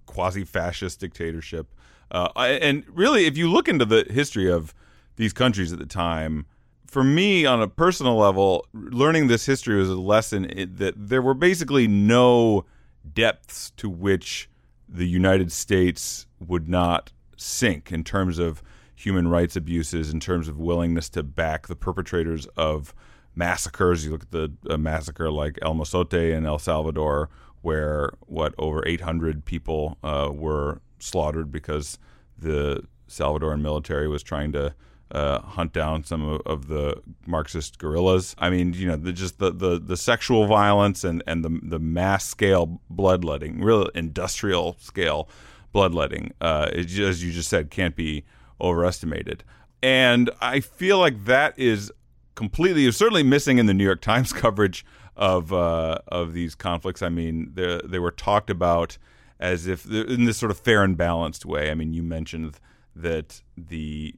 quasi-fascist 0.06 1.00
dictatorship. 1.00 1.74
Uh, 2.10 2.28
and 2.36 2.84
really, 2.88 3.26
if 3.26 3.36
you 3.36 3.50
look 3.50 3.68
into 3.68 3.84
the 3.84 4.06
history 4.10 4.50
of 4.50 4.74
these 5.16 5.32
countries 5.32 5.72
at 5.72 5.78
the 5.78 5.86
time, 5.86 6.46
for 6.86 7.04
me, 7.04 7.44
on 7.44 7.60
a 7.60 7.68
personal 7.68 8.16
level, 8.16 8.66
learning 8.72 9.26
this 9.26 9.44
history 9.44 9.76
was 9.76 9.90
a 9.90 9.94
lesson 9.94 10.42
that 10.76 10.94
there 10.96 11.20
were 11.20 11.34
basically 11.34 11.86
no 11.86 12.64
depths 13.12 13.70
to 13.76 13.90
which 13.90 14.48
the 14.88 15.06
United 15.06 15.52
States 15.52 16.26
would 16.40 16.68
not 16.68 17.12
sink 17.36 17.92
in 17.92 18.04
terms 18.04 18.38
of 18.38 18.62
human 18.94 19.28
rights 19.28 19.54
abuses, 19.54 20.10
in 20.10 20.18
terms 20.18 20.48
of 20.48 20.58
willingness 20.58 21.08
to 21.10 21.22
back 21.22 21.68
the 21.68 21.76
perpetrators 21.76 22.46
of 22.56 22.94
massacres. 23.34 24.04
You 24.04 24.12
look 24.12 24.22
at 24.22 24.30
the 24.30 24.78
massacre 24.78 25.30
like 25.30 25.58
El 25.62 25.74
Mozote 25.74 26.34
in 26.34 26.46
El 26.46 26.58
Salvador, 26.58 27.28
where 27.60 28.12
what 28.20 28.54
over 28.56 28.86
800 28.86 29.44
people 29.44 29.98
uh, 30.02 30.30
were 30.32 30.80
slaughtered 30.98 31.50
because 31.50 31.98
the 32.36 32.84
Salvadoran 33.08 33.60
military 33.60 34.08
was 34.08 34.22
trying 34.22 34.52
to 34.52 34.74
uh, 35.10 35.40
hunt 35.40 35.72
down 35.72 36.04
some 36.04 36.22
of, 36.22 36.42
of, 36.44 36.68
the 36.68 37.00
Marxist 37.26 37.78
guerrillas. 37.78 38.36
I 38.38 38.50
mean, 38.50 38.74
you 38.74 38.86
know, 38.86 38.96
the, 38.96 39.12
just 39.12 39.38
the, 39.38 39.50
the, 39.50 39.78
the 39.78 39.96
sexual 39.96 40.46
violence 40.46 41.02
and, 41.02 41.22
and 41.26 41.42
the, 41.42 41.60
the 41.62 41.78
mass 41.78 42.26
scale 42.26 42.80
bloodletting, 42.90 43.62
real 43.62 43.86
industrial 43.94 44.76
scale 44.78 45.28
bloodletting, 45.72 46.32
uh, 46.42 46.68
as 46.74 47.24
you 47.24 47.32
just 47.32 47.48
said, 47.48 47.70
can't 47.70 47.96
be 47.96 48.24
overestimated. 48.60 49.44
And 49.82 50.30
I 50.42 50.60
feel 50.60 50.98
like 50.98 51.24
that 51.24 51.58
is 51.58 51.90
completely, 52.34 52.90
certainly 52.92 53.22
missing 53.22 53.56
in 53.56 53.66
the 53.66 53.74
New 53.74 53.84
York 53.84 54.02
Times 54.02 54.32
coverage 54.34 54.84
of 55.16 55.52
uh, 55.52 55.98
of 56.08 56.32
these 56.32 56.54
conflicts. 56.54 57.02
I 57.02 57.08
mean, 57.08 57.52
they 57.54 57.98
were 57.98 58.10
talked 58.10 58.50
about 58.50 58.98
as 59.40 59.66
if 59.66 59.86
in 59.86 60.24
this 60.24 60.36
sort 60.36 60.50
of 60.50 60.58
fair 60.58 60.82
and 60.82 60.96
balanced 60.96 61.46
way. 61.46 61.70
I 61.70 61.74
mean, 61.74 61.92
you 61.92 62.02
mentioned 62.02 62.58
that 62.96 63.42
the 63.56 64.14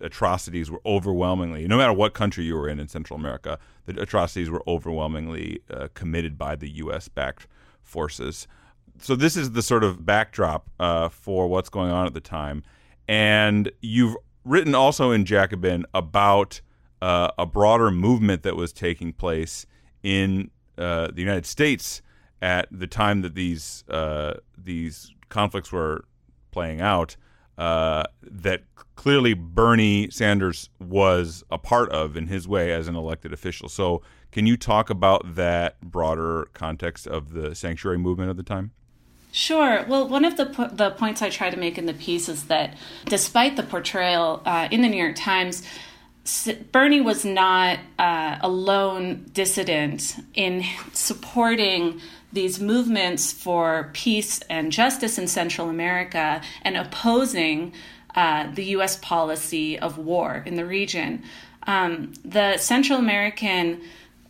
atrocities 0.00 0.70
were 0.70 0.80
overwhelmingly, 0.86 1.66
no 1.66 1.76
matter 1.76 1.92
what 1.92 2.14
country 2.14 2.44
you 2.44 2.54
were 2.54 2.68
in 2.68 2.78
in 2.78 2.88
Central 2.88 3.18
America, 3.18 3.58
the 3.86 4.00
atrocities 4.00 4.50
were 4.50 4.62
overwhelmingly 4.66 5.60
uh, 5.70 5.88
committed 5.94 6.38
by 6.38 6.54
the 6.54 6.68
U.S. 6.70 7.08
backed 7.08 7.46
forces. 7.82 8.46
So 9.00 9.16
this 9.16 9.36
is 9.36 9.52
the 9.52 9.62
sort 9.62 9.84
of 9.84 10.04
backdrop 10.04 10.68
uh, 10.78 11.08
for 11.08 11.48
what's 11.48 11.68
going 11.68 11.90
on 11.90 12.06
at 12.06 12.14
the 12.14 12.20
time, 12.20 12.62
and 13.06 13.70
you've 13.80 14.16
written 14.44 14.74
also 14.74 15.10
in 15.10 15.24
Jacobin 15.24 15.84
about 15.94 16.60
uh, 17.00 17.30
a 17.38 17.46
broader 17.46 17.90
movement 17.90 18.42
that 18.42 18.56
was 18.56 18.72
taking 18.72 19.12
place 19.12 19.66
in 20.02 20.50
uh, 20.76 21.08
the 21.12 21.20
United 21.20 21.46
States 21.46 22.02
at 22.40 22.68
the 22.70 22.86
time 22.86 23.22
that 23.22 23.34
these 23.34 23.84
uh, 23.88 24.34
these 24.56 25.12
conflicts 25.28 25.72
were 25.72 26.04
playing 26.50 26.80
out. 26.80 27.16
Uh, 27.56 28.04
that 28.22 28.62
clearly 28.94 29.34
Bernie 29.34 30.08
Sanders 30.10 30.70
was 30.78 31.42
a 31.50 31.58
part 31.58 31.90
of 31.90 32.16
in 32.16 32.28
his 32.28 32.46
way 32.46 32.72
as 32.72 32.86
an 32.86 32.94
elected 32.94 33.32
official. 33.32 33.68
So, 33.68 34.00
can 34.30 34.46
you 34.46 34.56
talk 34.56 34.90
about 34.90 35.34
that 35.34 35.80
broader 35.80 36.48
context 36.52 37.08
of 37.08 37.32
the 37.32 37.56
sanctuary 37.56 37.98
movement 37.98 38.30
at 38.30 38.36
the 38.36 38.44
time? 38.44 38.70
Sure. 39.32 39.84
Well, 39.88 40.08
one 40.08 40.24
of 40.24 40.36
the 40.36 40.46
po- 40.46 40.68
the 40.68 40.90
points 40.90 41.20
I 41.20 41.30
try 41.30 41.50
to 41.50 41.56
make 41.56 41.78
in 41.78 41.86
the 41.86 41.94
piece 41.94 42.28
is 42.28 42.44
that 42.44 42.76
despite 43.06 43.56
the 43.56 43.62
portrayal 43.62 44.42
uh, 44.44 44.68
in 44.70 44.82
the 44.82 44.88
New 44.88 44.96
York 44.96 45.16
Times, 45.16 45.62
Bernie 46.72 47.00
was 47.00 47.24
not 47.24 47.78
uh, 47.98 48.38
a 48.40 48.48
lone 48.48 49.26
dissident 49.32 50.16
in 50.34 50.64
supporting 50.92 52.00
these 52.32 52.60
movements 52.60 53.32
for 53.32 53.90
peace 53.92 54.40
and 54.50 54.70
justice 54.70 55.18
in 55.18 55.26
Central 55.28 55.68
America 55.68 56.42
and 56.62 56.76
opposing 56.76 57.72
uh, 58.14 58.50
the 58.52 58.64
U.S. 58.64 58.96
policy 58.96 59.78
of 59.78 59.98
war 59.98 60.42
in 60.44 60.56
the 60.56 60.66
region. 60.66 61.22
Um, 61.66 62.12
the 62.24 62.56
Central 62.56 62.98
American 62.98 63.80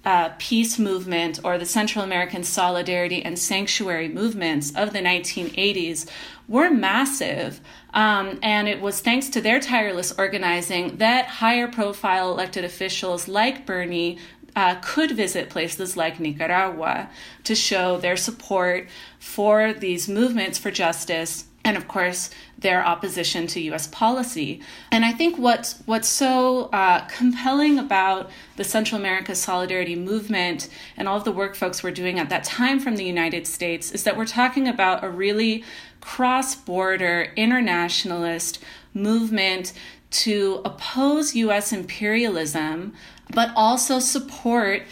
uh, 0.05 0.31
peace 0.38 0.78
movement 0.78 1.40
or 1.45 1.59
the 1.59 1.67
Central 1.67 2.05
American 2.05 2.43
solidarity 2.43 3.23
and 3.23 3.38
sanctuary 3.38 4.09
movements 4.09 4.75
of 4.75 4.93
the 4.93 5.00
1980s 5.00 6.09
were 6.49 6.71
massive. 6.71 7.61
Um, 7.93 8.38
and 8.43 8.69
it 8.69 8.81
was 8.81 9.00
thanks 9.00 9.28
to 9.31 9.40
their 9.40 9.61
tireless 9.61 10.14
organizing 10.17 10.97
that 10.97 11.26
higher 11.26 11.69
profile 11.69 12.31
elected 12.33 12.64
officials 12.64 13.28
like 13.28 13.67
Bernie 13.67 14.19
uh, 14.57 14.76
could 14.76 15.12
visit 15.12 15.50
places 15.50 15.97
like 15.97 16.21
Nicaragua 16.21 17.11
to 17.45 17.55
show 17.55 17.99
their 17.99 18.17
support 18.17 18.88
for 19.19 19.73
these 19.73 20.09
movements 20.09 20.59
for 20.59 20.71
justice 20.71 21.45
and 21.64 21.76
of 21.76 21.87
course 21.87 22.31
their 22.59 22.85
opposition 22.85 23.47
to 23.47 23.61
U.S. 23.61 23.87
policy. 23.88 24.61
And 24.90 25.05
I 25.05 25.12
think 25.12 25.38
what's 25.38 25.81
what's 25.87 26.09
so 26.09 26.64
uh, 26.73 27.07
compelling 27.07 27.78
about 27.78 28.31
the 28.57 28.64
Central 28.64 28.99
America 28.99 29.35
Solidarity 29.35 29.95
Movement 29.95 30.69
and 30.97 31.07
all 31.07 31.19
of 31.19 31.25
the 31.25 31.33
work 31.33 31.55
folks 31.55 31.83
were 31.83 31.90
doing 31.90 32.19
at 32.19 32.31
that 32.31 32.45
time 32.45 32.81
from 32.81 32.97
the 32.97 33.05
United 33.05 33.47
States 33.47 33.93
is 33.93 34.05
that 34.05 34.17
we're 34.17 34.26
talking 34.26 34.67
about 34.67 35.05
a 35.05 35.11
really 35.11 35.62
cross-border 36.00 37.33
internationalist 37.37 38.61
movement 38.95 39.73
to 40.11 40.62
oppose 40.64 41.35
U.S. 41.35 41.73
imperialism, 41.73 42.95
but 43.35 43.50
also 43.54 43.99
support 43.99 44.82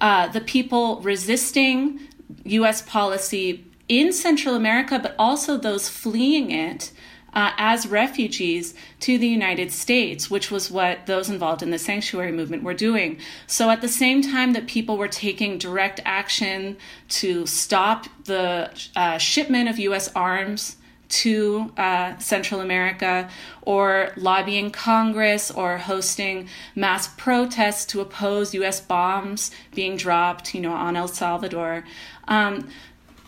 uh, 0.00 0.28
the 0.28 0.40
people 0.40 1.00
resisting 1.00 2.00
U.S. 2.44 2.82
policy 2.82 3.64
in 3.88 4.12
Central 4.12 4.54
America, 4.54 4.98
but 4.98 5.14
also 5.18 5.56
those 5.56 5.88
fleeing 5.88 6.50
it 6.50 6.92
uh, 7.36 7.52
as 7.58 7.86
refugees 7.86 8.74
to 8.98 9.18
the 9.18 9.28
United 9.28 9.70
States, 9.70 10.30
which 10.30 10.50
was 10.50 10.70
what 10.70 11.04
those 11.04 11.28
involved 11.28 11.62
in 11.62 11.70
the 11.70 11.78
sanctuary 11.78 12.32
movement 12.32 12.62
were 12.62 12.74
doing. 12.74 13.18
So 13.46 13.68
at 13.68 13.82
the 13.82 13.88
same 13.88 14.22
time 14.22 14.54
that 14.54 14.66
people 14.66 14.96
were 14.96 15.06
taking 15.06 15.58
direct 15.58 16.00
action 16.06 16.78
to 17.10 17.46
stop 17.46 18.06
the 18.24 18.70
uh, 18.96 19.18
shipment 19.18 19.68
of 19.68 19.78
U.S. 19.78 20.10
arms 20.16 20.76
to 21.08 21.72
uh, 21.76 22.16
Central 22.18 22.60
America 22.60 23.28
or 23.62 24.12
lobbying 24.16 24.70
Congress 24.70 25.50
or 25.50 25.78
hosting 25.78 26.48
mass 26.74 27.08
protests 27.16 27.84
to 27.86 28.00
oppose 28.00 28.54
U.S. 28.54 28.80
bombs 28.80 29.50
being 29.74 29.96
dropped, 29.96 30.54
you 30.54 30.60
know, 30.60 30.72
on 30.72 30.96
El 30.96 31.08
Salvador. 31.08 31.84
Um, 32.28 32.68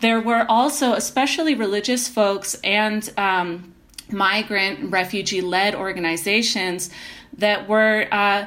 there 0.01 0.21
were 0.21 0.47
also, 0.49 0.93
especially 0.93 1.55
religious 1.55 2.09
folks 2.09 2.55
and 2.63 3.13
um, 3.17 3.75
migrant 4.11 4.93
refugee 4.93 5.41
led 5.41 5.75
organizations 5.75 6.91
that 7.37 7.69
were 7.69 8.07
uh, 8.11 8.47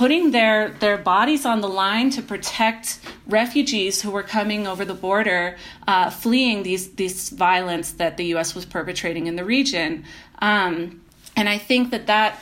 putting 0.00 0.30
their, 0.30 0.70
their 0.80 0.96
bodies 0.96 1.44
on 1.44 1.60
the 1.60 1.68
line 1.68 2.08
to 2.08 2.22
protect 2.22 2.98
refugees 3.26 4.00
who 4.00 4.10
were 4.10 4.22
coming 4.22 4.66
over 4.66 4.82
the 4.82 4.94
border, 4.94 5.58
uh, 5.86 6.08
fleeing 6.08 6.62
these, 6.62 6.92
these 6.92 7.28
violence 7.28 7.92
that 7.92 8.16
the 8.16 8.24
U.S. 8.32 8.54
was 8.54 8.64
perpetrating 8.64 9.26
in 9.26 9.36
the 9.36 9.44
region. 9.44 10.02
Um, 10.38 11.02
and 11.36 11.50
I 11.50 11.58
think 11.58 11.90
that 11.90 12.06
that 12.06 12.40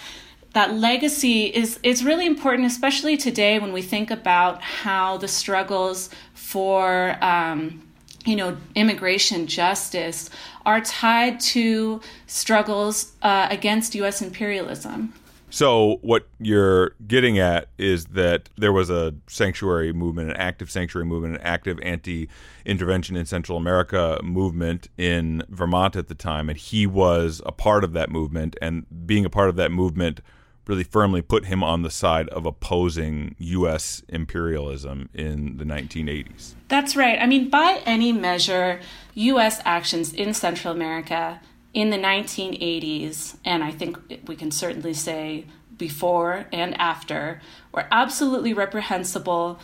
that 0.52 0.74
legacy 0.74 1.46
is 1.46 1.80
is 1.82 2.04
really 2.04 2.26
important, 2.26 2.64
especially 2.64 3.16
today 3.16 3.58
when 3.58 3.72
we 3.72 3.82
think 3.82 4.12
about 4.12 4.62
how 4.62 5.16
the 5.18 5.26
struggles 5.26 6.10
for 6.34 7.18
um, 7.20 7.82
you 8.24 8.36
know 8.36 8.56
immigration 8.76 9.48
justice 9.48 10.30
are 10.64 10.80
tied 10.80 11.40
to 11.54 12.00
struggles 12.28 13.14
uh, 13.22 13.48
against 13.50 13.96
U.S. 13.96 14.22
imperialism. 14.22 15.12
So 15.50 15.98
what 16.02 16.28
you're 16.38 16.90
getting 17.06 17.38
at 17.38 17.68
is 17.78 18.06
that 18.06 18.50
there 18.56 18.72
was 18.72 18.90
a 18.90 19.14
sanctuary 19.28 19.92
movement, 19.92 20.30
an 20.30 20.36
active 20.36 20.70
sanctuary 20.70 21.06
movement, 21.06 21.36
an 21.36 21.40
active 21.42 21.78
anti-intervention 21.82 23.16
in 23.16 23.24
Central 23.26 23.56
America 23.56 24.20
movement 24.22 24.88
in 24.98 25.42
Vermont 25.48 25.96
at 25.96 26.08
the 26.08 26.14
time, 26.14 26.48
and 26.48 26.58
he 26.58 26.86
was 26.86 27.40
a 27.46 27.52
part 27.52 27.84
of 27.84 27.92
that 27.94 28.10
movement. 28.10 28.56
And 28.60 28.86
being 29.06 29.24
a 29.24 29.30
part 29.30 29.48
of 29.48 29.56
that 29.56 29.72
movement 29.72 30.20
really 30.66 30.84
firmly 30.84 31.22
put 31.22 31.46
him 31.46 31.64
on 31.64 31.82
the 31.82 31.90
side 31.90 32.28
of 32.28 32.44
opposing 32.44 33.34
U.S. 33.38 34.02
imperialism 34.08 35.08
in 35.14 35.56
the 35.56 35.64
1980s. 35.64 36.54
That's 36.68 36.94
right. 36.94 37.18
I 37.18 37.26
mean, 37.26 37.48
by 37.48 37.80
any 37.86 38.12
measure, 38.12 38.80
U.S. 39.14 39.60
actions 39.64 40.12
in 40.12 40.34
Central 40.34 40.74
America 40.74 41.40
in 41.78 41.90
the 41.90 41.96
1980s, 41.96 43.36
and 43.44 43.62
I 43.62 43.70
think 43.70 43.96
we 44.26 44.34
can 44.34 44.50
certainly 44.50 44.92
say 44.92 45.44
before 45.76 46.46
and 46.52 46.76
after, 46.76 47.40
were 47.70 47.86
absolutely 47.92 48.52
reprehensible. 48.52 49.60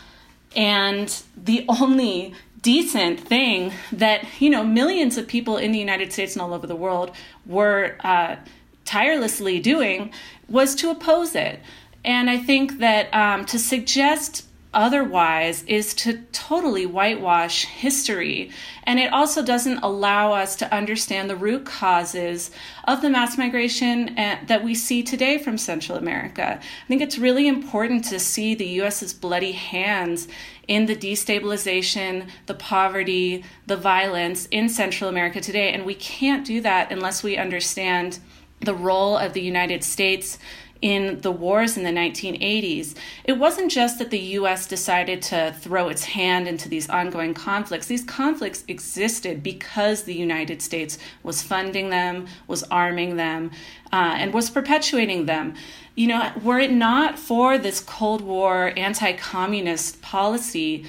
And 0.55 1.13
the 1.37 1.65
only 1.69 2.33
decent 2.63 3.19
thing 3.19 3.73
that, 3.91 4.25
you 4.39 4.49
know, 4.49 4.63
millions 4.63 5.19
of 5.19 5.27
people 5.27 5.57
in 5.57 5.73
the 5.73 5.79
United 5.81 6.13
States 6.13 6.35
and 6.35 6.43
all 6.43 6.55
over 6.55 6.69
the 6.69 6.77
world 6.77 7.11
were 7.47 7.97
uh, 8.05 8.37
tirelessly 8.85 9.59
doing 9.59 10.13
was 10.49 10.77
to 10.77 10.91
oppose 10.91 11.35
it. 11.35 11.59
And 12.05 12.31
I 12.31 12.39
think 12.39 12.79
that 12.79 13.13
um, 13.13 13.45
to 13.47 13.59
suggest 13.59 14.47
otherwise 14.75 15.63
is 15.65 15.95
to 15.95 16.19
totally 16.33 16.85
whitewash 16.85 17.65
history. 17.65 18.51
And 18.83 18.99
it 18.99 19.13
also 19.13 19.43
doesn't 19.43 19.79
allow 19.79 20.33
us 20.33 20.57
to 20.57 20.75
understand 20.75 21.31
the 21.31 21.37
root 21.37 21.65
causes 21.65 22.51
of 22.85 23.01
the 23.01 23.09
mass 23.09 23.39
migration 23.39 24.19
uh, 24.19 24.41
that 24.47 24.63
we 24.63 24.75
see 24.75 25.03
today 25.03 25.39
from 25.39 25.57
Central 25.57 25.97
America. 25.97 26.61
I 26.61 26.87
think 26.87 27.01
it's 27.01 27.19
really 27.19 27.49
important 27.49 28.05
to 28.07 28.19
see 28.19 28.55
the 28.55 28.67
US's 28.83 29.15
bloody 29.15 29.53
hands 29.53 30.29
in 30.69 30.87
the 30.87 30.97
destabilization, 30.97 32.29
the 32.47 32.55
poverty, 32.55 33.45
the 33.67 33.77
violence 33.77 34.47
in 34.51 34.69
Central 34.69 35.09
America 35.09 35.41
today. 35.41 35.73
And 35.73 35.85
we 35.85 35.95
can't 35.95 36.45
do 36.45 36.61
that 36.61 36.91
unless 36.91 37.23
we 37.23 37.37
understand 37.37 38.19
the 38.61 38.75
role 38.75 39.17
of 39.17 39.33
the 39.33 39.43
United 39.43 39.85
States 39.85 40.39
in 40.85 41.19
the 41.23 41.33
wars 41.33 41.79
in 41.79 41.83
the 41.83 41.89
1980s, 41.89 42.95
it 43.25 43.39
wasn't 43.39 43.71
just 43.71 43.99
that 43.99 44.11
the 44.11 44.19
US 44.19 44.67
decided 44.67 45.23
to 45.23 45.57
throw 45.59 45.89
its 45.89 46.05
hand 46.05 46.47
into 46.47 46.69
these 46.69 46.91
ongoing 46.91 47.33
conflicts. 47.33 47.87
These 47.87 48.05
conflicts 48.05 48.65
existed 48.69 49.43
because 49.43 50.03
the 50.03 50.13
United 50.13 50.61
States 50.61 50.99
was 51.23 51.43
funding 51.43 51.89
them, 51.89 52.27
was 52.47 52.65
arming 52.65 53.17
them, 53.17 53.51
uh, 53.95 54.17
and 54.19 54.35
was 54.35 54.51
perpetuating 54.51 55.25
them. 55.25 55.55
You 55.95 56.09
know, 56.09 56.33
were 56.43 56.59
it 56.59 56.71
not 56.71 57.19
for 57.19 57.57
this 57.57 57.81
Cold 57.81 58.21
War 58.21 58.75
anti 58.77 59.15
communist 59.15 60.03
policy, 60.03 60.85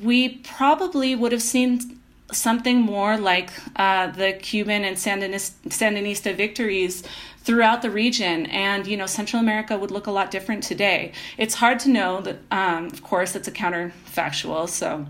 we 0.00 0.28
probably 0.44 1.16
would 1.16 1.32
have 1.32 1.42
seen 1.42 1.98
something 2.32 2.80
more 2.80 3.16
like 3.16 3.50
uh, 3.74 4.08
the 4.12 4.34
Cuban 4.34 4.84
and 4.84 4.96
Sandinista 4.96 6.36
victories 6.36 7.02
throughout 7.44 7.82
the 7.82 7.90
region. 7.90 8.46
And, 8.46 8.86
you 8.86 8.96
know, 8.96 9.06
Central 9.06 9.40
America 9.40 9.78
would 9.78 9.90
look 9.90 10.06
a 10.06 10.10
lot 10.10 10.30
different 10.30 10.64
today. 10.64 11.12
It's 11.38 11.54
hard 11.54 11.78
to 11.80 11.90
know 11.90 12.20
that, 12.22 12.38
um, 12.50 12.86
of 12.86 13.02
course, 13.02 13.36
it's 13.36 13.46
a 13.46 13.52
counterfactual. 13.52 14.68
So, 14.68 15.06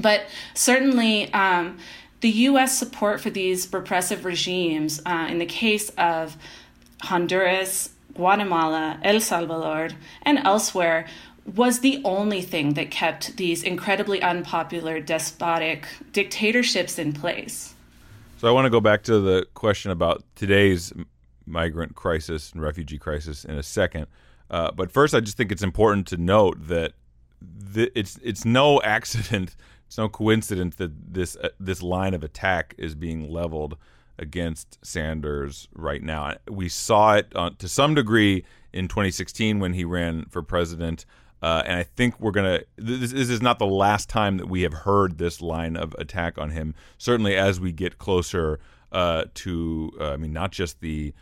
but 0.00 0.22
certainly, 0.54 1.32
um, 1.32 1.78
the 2.20 2.30
U.S. 2.30 2.78
support 2.78 3.20
for 3.20 3.28
these 3.28 3.70
repressive 3.72 4.24
regimes, 4.24 5.02
uh, 5.04 5.26
in 5.28 5.38
the 5.38 5.46
case 5.46 5.90
of 5.90 6.36
Honduras, 7.02 7.90
Guatemala, 8.14 8.98
El 9.02 9.20
Salvador, 9.20 9.90
and 10.22 10.38
elsewhere, 10.38 11.06
was 11.54 11.80
the 11.80 12.00
only 12.04 12.40
thing 12.40 12.74
that 12.74 12.90
kept 12.90 13.36
these 13.36 13.62
incredibly 13.62 14.22
unpopular 14.22 15.00
despotic 15.00 15.86
dictatorships 16.12 16.98
in 16.98 17.12
place. 17.12 17.74
So 18.38 18.48
I 18.48 18.52
want 18.52 18.64
to 18.64 18.70
go 18.70 18.80
back 18.80 19.02
to 19.04 19.20
the 19.20 19.46
question 19.54 19.90
about 19.90 20.24
today's 20.34 20.92
migrant 21.46 21.94
crisis 21.94 22.52
and 22.52 22.62
refugee 22.62 22.98
crisis 22.98 23.44
in 23.44 23.56
a 23.56 23.62
second. 23.62 24.06
Uh, 24.50 24.70
but 24.70 24.90
first, 24.90 25.14
I 25.14 25.20
just 25.20 25.36
think 25.36 25.50
it's 25.50 25.62
important 25.62 26.06
to 26.08 26.16
note 26.16 26.68
that 26.68 26.92
th- 27.74 27.92
it's 27.94 28.18
it's 28.22 28.44
no 28.44 28.80
accident, 28.84 29.56
it's 29.86 29.98
no 29.98 30.08
coincidence 30.08 30.76
that 30.76 31.14
this 31.14 31.36
uh, 31.36 31.50
this 31.58 31.82
line 31.82 32.14
of 32.14 32.22
attack 32.22 32.74
is 32.78 32.94
being 32.94 33.30
leveled 33.30 33.76
against 34.18 34.78
Sanders 34.84 35.68
right 35.74 36.02
now. 36.02 36.34
We 36.48 36.68
saw 36.68 37.14
it 37.14 37.32
uh, 37.34 37.50
to 37.58 37.68
some 37.68 37.94
degree 37.94 38.44
in 38.72 38.88
2016 38.88 39.58
when 39.58 39.72
he 39.72 39.84
ran 39.84 40.26
for 40.26 40.42
president. 40.42 41.04
Uh, 41.42 41.62
and 41.66 41.78
I 41.78 41.82
think 41.82 42.18
we're 42.18 42.30
gonna. 42.30 42.60
This, 42.76 43.12
this, 43.12 43.28
is 43.28 43.42
not 43.42 43.58
the 43.58 43.66
last 43.66 44.08
time 44.08 44.38
that 44.38 44.46
we 44.46 44.62
have 44.62 44.72
heard 44.72 45.18
this 45.18 45.42
line 45.42 45.76
of 45.76 45.94
attack 45.98 46.38
on 46.38 46.50
him. 46.50 46.74
Certainly, 46.96 47.36
as 47.36 47.60
we 47.60 47.70
get 47.70 47.98
closer 47.98 48.60
uh, 48.92 49.24
to, 49.34 49.92
uh, 50.00 50.12
I 50.12 50.16
mean, 50.16 50.32
not 50.32 50.52
just 50.52 50.80
the 50.80 51.12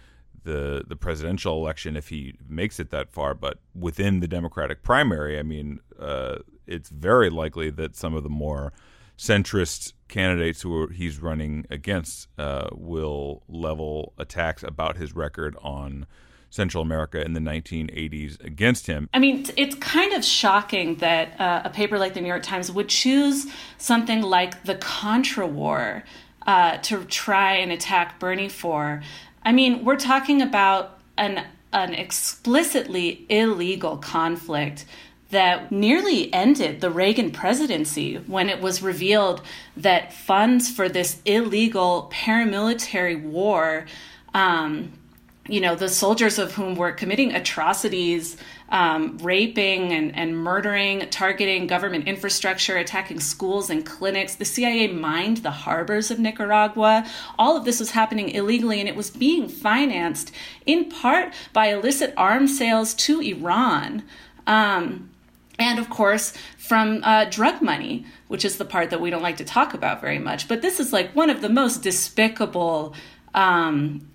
the 0.45 0.85
the 0.87 0.97
presidential 0.97 1.57
election 1.57 1.97
if 1.97 2.09
he 2.09 2.35
makes 2.49 2.81
it 2.81 2.91
that 2.91 3.11
far, 3.11 3.35
but 3.35 3.59
within 3.75 4.21
the 4.21 4.29
Democratic 4.29 4.83
primary, 4.83 5.39
I 5.39 5.43
mean, 5.43 5.81
uh, 5.99 6.39
it's 6.67 6.89
very 6.89 7.31
likely 7.31 7.71
that 7.71 7.97
some 7.97 8.15
of 8.15 8.23
the 8.23 8.29
more 8.29 8.73
centrist 9.19 9.93
candidates 10.09 10.63
who 10.63 10.83
are, 10.83 10.91
he's 10.91 11.21
running 11.21 11.67
against 11.71 12.29
uh, 12.39 12.69
will 12.73 13.43
level 13.49 14.13
attacks 14.19 14.63
about 14.63 14.97
his 14.97 15.15
record 15.15 15.57
on 15.63 16.07
Central 16.51 16.83
America 16.83 17.25
in 17.25 17.33
the 17.33 17.41
1980s 17.41 18.43
against 18.45 18.87
him. 18.87 19.09
I 19.15 19.19
mean, 19.19 19.47
it's 19.57 19.75
kind 19.77 20.13
of 20.13 20.23
shocking 20.23 20.97
that 20.97 21.41
uh, 21.41 21.63
a 21.65 21.71
paper 21.71 21.99
like 21.99 22.13
the 22.13 22.21
New 22.21 22.29
York 22.29 22.43
Times 22.43 22.71
would 22.71 22.89
choose 22.89 23.47
something 23.79 24.21
like 24.21 24.65
the 24.65 24.75
Contra 24.75 25.47
War 25.47 26.05
uh, 26.47 26.77
to 26.79 27.05
try 27.05 27.55
and 27.55 27.73
attack 27.73 28.19
Bernie 28.19 28.51
for. 28.51 29.03
I 29.45 29.53
mean, 29.53 29.85
we're 29.85 29.97
talking 29.97 30.43
about 30.43 30.99
an 31.17 31.45
an 31.73 31.95
explicitly 31.95 33.25
illegal 33.31 33.97
conflict 33.97 34.85
that 35.31 35.73
nearly 35.73 36.33
ended 36.35 36.83
the 36.83 36.91
Reagan 36.91 37.31
presidency 37.31 38.17
when 38.17 38.51
it 38.51 38.61
was 38.61 38.83
revealed 38.83 39.41
that 39.79 40.13
funds 40.13 40.71
for 40.71 40.91
this 40.91 41.23
illegal 41.25 42.13
paramilitary 42.13 43.21
war 43.23 43.87
um, 44.35 44.93
you 45.49 45.61
know, 45.61 45.75
the 45.75 45.89
soldiers 45.89 46.39
of 46.39 46.55
whom 46.55 46.77
were 46.77 46.93
committing 46.93 47.35
atrocities, 47.35 48.37
um, 48.73 49.19
raping 49.19 49.93
and, 49.93 50.17
and 50.17 50.37
murdering, 50.37 51.01
targeting 51.11 51.67
government 51.67 52.09
infrastructure, 52.09 52.77
attacking 52.79 53.21
schools 53.21 53.69
and 53.69 53.85
clinics. 53.85 54.35
The 54.35 54.47
CIA 54.47 54.89
mined 54.89 55.39
the 55.39 55.51
harbors 55.51 56.11
of 56.11 56.19
Nicaragua. 56.19 57.07
All 57.39 57.57
of 57.57 57.67
this 57.67 57.79
was 57.79 57.91
happening 57.91 58.31
illegally, 58.31 58.81
and 58.81 58.89
it 58.89 58.97
was 58.97 59.11
being 59.11 59.47
financed 59.47 60.33
in 60.65 60.89
part 60.89 61.35
by 61.53 61.67
illicit 61.67 62.15
arms 62.17 62.57
sales 62.57 62.95
to 62.95 63.21
Iran. 63.21 64.05
Um, 64.47 65.11
and 65.59 65.79
of 65.79 65.91
course, 65.91 66.33
from 66.57 67.05
uh, 67.05 67.27
drug 67.27 67.61
money, 67.61 68.07
which 68.29 68.45
is 68.45 68.57
the 68.57 68.65
part 68.65 68.89
that 68.89 69.03
we 69.03 69.11
don't 69.11 69.23
like 69.23 69.37
to 69.37 69.45
talk 69.45 69.75
about 69.75 70.01
very 70.01 70.19
much. 70.19 70.49
But 70.49 70.63
this 70.63 70.81
is 70.81 70.95
like 70.95 71.15
one 71.15 71.29
of 71.29 71.43
the 71.43 71.51
most 71.51 71.83
despicable 71.83 72.95
um, 73.35 74.09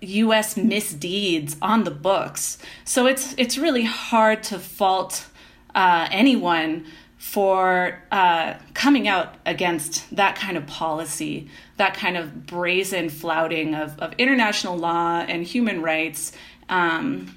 U.S. 0.00 0.56
misdeeds 0.56 1.56
on 1.62 1.84
the 1.84 1.90
books. 1.90 2.58
So 2.84 3.06
it's 3.06 3.34
it's 3.38 3.56
really 3.56 3.84
hard 3.84 4.42
to 4.44 4.58
fault 4.58 5.26
uh, 5.74 6.08
anyone 6.10 6.86
for 7.16 8.02
uh, 8.10 8.54
coming 8.72 9.06
out 9.06 9.34
against 9.44 10.14
that 10.16 10.36
kind 10.36 10.56
of 10.56 10.66
policy, 10.66 11.48
that 11.76 11.92
kind 11.92 12.16
of 12.16 12.46
brazen 12.46 13.10
flouting 13.10 13.74
of, 13.74 13.98
of 13.98 14.14
international 14.16 14.76
law 14.76 15.20
and 15.20 15.44
human 15.44 15.82
rights, 15.82 16.32
um, 16.68 17.34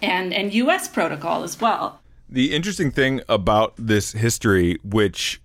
and 0.00 0.34
and 0.34 0.52
U.S. 0.54 0.88
protocol 0.88 1.42
as 1.42 1.60
well. 1.60 2.00
The 2.28 2.54
interesting 2.54 2.90
thing 2.90 3.20
about 3.28 3.74
this 3.76 4.12
history, 4.12 4.78
which 4.82 5.40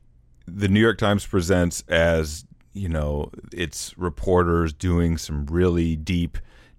the 0.46 0.70
New 0.70 0.80
York 0.80 0.98
Times 0.98 1.26
presents 1.26 1.84
as 1.90 2.46
you 2.78 2.90
know 2.90 3.32
its 3.52 3.98
reporters 3.98 4.74
doing 4.74 5.18
some 5.18 5.46
really 5.48 5.96
deep 5.96 6.38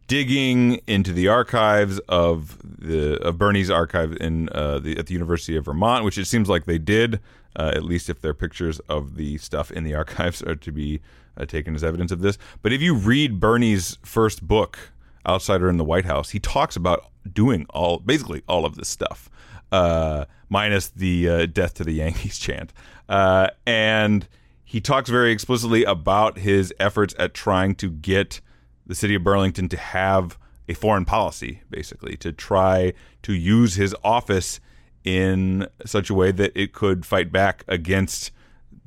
digging 0.09 0.81
into 0.87 1.13
the 1.13 1.29
archives 1.29 2.01
of 2.09 2.59
the 2.63 3.21
of 3.23 3.39
Bernie's 3.39 3.71
archive 3.71 4.17
in 4.21 4.49
uh, 4.51 4.79
the 4.79 4.99
at 4.99 5.07
the 5.07 5.13
University 5.15 5.57
of 5.57 5.67
Vermont, 5.67 6.05
which 6.05 6.19
it 6.19 6.25
seems 6.25 6.49
like 6.49 6.65
they 6.65 6.79
did. 6.79 7.21
Uh, 7.57 7.73
at 7.75 7.83
least 7.83 8.09
if 8.09 8.21
their 8.21 8.35
pictures 8.35 8.79
of 8.89 9.17
the 9.17 9.37
stuff 9.39 9.73
in 9.73 9.83
the 9.83 9.95
archives 10.03 10.43
are 10.43 10.55
to 10.55 10.71
be 10.71 11.01
uh, 11.37 11.45
taken 11.45 11.75
as 11.75 11.83
evidence 11.83 12.13
of 12.13 12.21
this. 12.21 12.39
But 12.63 12.73
if 12.73 12.81
you 12.81 12.95
read 12.95 13.41
Bernie's 13.41 13.99
first 14.03 14.47
book, 14.47 14.79
Outsider 15.27 15.69
in 15.69 15.77
the 15.77 15.85
White 15.85 16.05
House, 16.05 16.31
he 16.31 16.39
talks 16.39 16.77
about 16.77 17.07
doing 17.31 17.67
all 17.71 17.99
basically 17.99 18.43
all 18.49 18.65
of 18.65 18.77
this 18.77 18.89
stuff, 18.89 19.29
uh, 19.73 20.27
minus 20.49 20.89
the 20.89 21.29
uh, 21.29 21.47
"Death 21.47 21.75
to 21.75 21.85
the 21.85 21.93
Yankees" 21.93 22.39
chant, 22.39 22.73
uh, 23.09 23.49
and 23.67 24.29
he 24.69 24.83
talks 24.83 25.09
very 25.09 25.33
explicitly 25.33 25.83
about 25.85 26.37
his 26.37 26.75
efforts 26.79 27.15
at 27.19 27.33
trying 27.33 27.75
to 27.77 27.89
get 27.89 28.43
the 28.87 28.95
city 28.95 29.15
of 29.15 29.25
Burlington 29.25 29.67
to 29.71 29.79
have 29.79 30.39
a 30.69 30.75
foreign 30.75 31.07
policy, 31.07 31.63
basically, 31.71 32.19
to 32.19 32.33
try 32.33 32.93
to 33.23 33.33
use 33.33 33.77
his 33.77 33.97
office 34.05 34.61
in 35.05 35.67
such 35.87 36.11
a 36.11 36.15
way 36.15 36.33
that 36.33 36.53
it 36.55 36.75
could 36.75 37.07
fight 37.07 37.33
back 37.33 37.65
against 37.67 38.31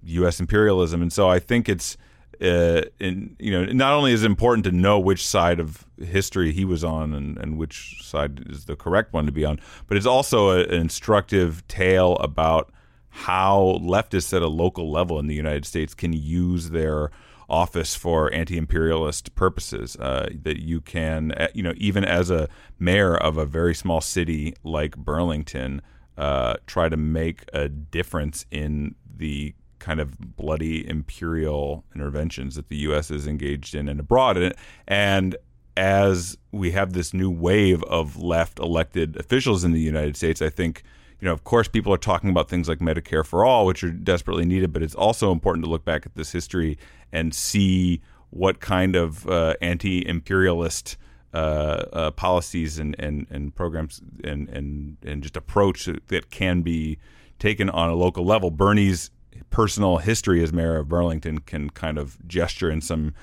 U.S. 0.03 0.39
imperialism. 0.39 1.01
And 1.01 1.11
so 1.11 1.27
I 1.27 1.39
think 1.39 1.67
it's, 1.67 1.97
uh, 2.39 2.83
you 2.99 3.51
know, 3.51 3.65
not 3.65 3.93
only 3.93 4.13
is 4.13 4.21
it 4.21 4.27
important 4.27 4.65
to 4.65 4.71
know 4.71 4.99
which 4.99 5.25
side 5.25 5.59
of 5.59 5.87
history 5.97 6.51
he 6.51 6.63
was 6.63 6.83
on 6.83 7.11
and, 7.11 7.39
and 7.39 7.57
which 7.57 8.03
side 8.03 8.45
is 8.51 8.65
the 8.65 8.75
correct 8.75 9.13
one 9.13 9.25
to 9.25 9.31
be 9.31 9.45
on, 9.45 9.59
but 9.87 9.97
it's 9.97 10.05
also 10.05 10.51
a, 10.51 10.59
an 10.59 10.75
instructive 10.75 11.67
tale 11.67 12.17
about 12.17 12.71
how 13.11 13.79
leftists 13.81 14.35
at 14.35 14.41
a 14.41 14.47
local 14.47 14.91
level 14.91 15.19
in 15.19 15.27
the 15.27 15.35
United 15.35 15.65
States 15.65 15.93
can 15.93 16.13
use 16.13 16.69
their 16.69 17.11
office 17.49 17.93
for 17.93 18.33
anti-imperialist 18.33 19.35
purposes. 19.35 19.97
Uh, 19.97 20.29
that 20.43 20.61
you 20.61 20.79
can, 20.81 21.33
uh, 21.33 21.49
you 21.53 21.61
know, 21.61 21.73
even 21.77 22.05
as 22.05 22.31
a 22.31 22.47
mayor 22.79 23.15
of 23.15 23.37
a 23.37 23.45
very 23.45 23.75
small 23.75 24.01
city 24.01 24.55
like 24.63 24.95
Burlington, 24.95 25.81
uh, 26.17 26.55
try 26.65 26.87
to 26.87 26.97
make 26.97 27.43
a 27.53 27.67
difference 27.67 28.45
in 28.49 28.95
the 29.17 29.53
kind 29.79 29.99
of 29.99 30.17
bloody 30.37 30.87
imperial 30.87 31.83
interventions 31.93 32.55
that 32.55 32.69
the 32.69 32.77
U.S. 32.77 33.11
is 33.11 33.27
engaged 33.27 33.75
in 33.75 33.89
and 33.89 33.99
abroad. 33.99 34.37
And, 34.37 34.53
and 34.87 35.35
as 35.75 36.37
we 36.51 36.71
have 36.71 36.93
this 36.93 37.13
new 37.13 37.29
wave 37.29 37.83
of 37.83 38.17
left 38.17 38.59
elected 38.59 39.17
officials 39.17 39.63
in 39.63 39.71
the 39.71 39.81
United 39.81 40.15
States, 40.15 40.41
I 40.41 40.49
think 40.49 40.83
you 41.21 41.27
know, 41.27 41.33
of 41.33 41.43
course, 41.43 41.67
people 41.67 41.93
are 41.93 41.99
talking 41.99 42.31
about 42.31 42.49
things 42.49 42.67
like 42.67 42.79
Medicare 42.79 43.25
for 43.25 43.45
all, 43.45 43.67
which 43.67 43.83
are 43.83 43.91
desperately 43.91 44.43
needed, 44.43 44.73
but 44.73 44.81
it's 44.81 44.95
also 44.95 45.31
important 45.31 45.63
to 45.63 45.69
look 45.69 45.85
back 45.85 46.05
at 46.05 46.15
this 46.15 46.31
history 46.31 46.79
and 47.11 47.33
see 47.33 48.01
what 48.31 48.59
kind 48.59 48.95
of 48.95 49.27
uh, 49.27 49.53
anti-imperialist 49.61 50.97
uh, 51.33 51.37
uh, 51.37 52.11
policies 52.11 52.79
and, 52.79 52.95
and, 52.97 53.27
and 53.29 53.53
programs 53.55 54.01
and, 54.23 54.49
and, 54.49 54.97
and 55.05 55.21
just 55.21 55.37
approach 55.37 55.87
that 56.07 56.31
can 56.31 56.63
be 56.63 56.97
taken 57.37 57.69
on 57.69 57.89
a 57.89 57.95
local 57.95 58.25
level. 58.25 58.49
Bernie's 58.49 59.11
personal 59.51 59.97
history 59.97 60.43
as 60.43 60.51
mayor 60.51 60.77
of 60.77 60.89
Burlington 60.89 61.39
can 61.39 61.69
kind 61.69 61.99
of 61.99 62.17
gesture 62.27 62.71
in 62.71 62.81
some 62.81 63.13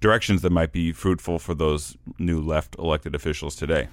directions 0.00 0.42
that 0.42 0.50
might 0.50 0.72
be 0.72 0.92
fruitful 0.92 1.38
for 1.38 1.54
those 1.54 1.96
new 2.18 2.40
left 2.40 2.74
elected 2.78 3.14
officials 3.14 3.54
today. 3.54 3.88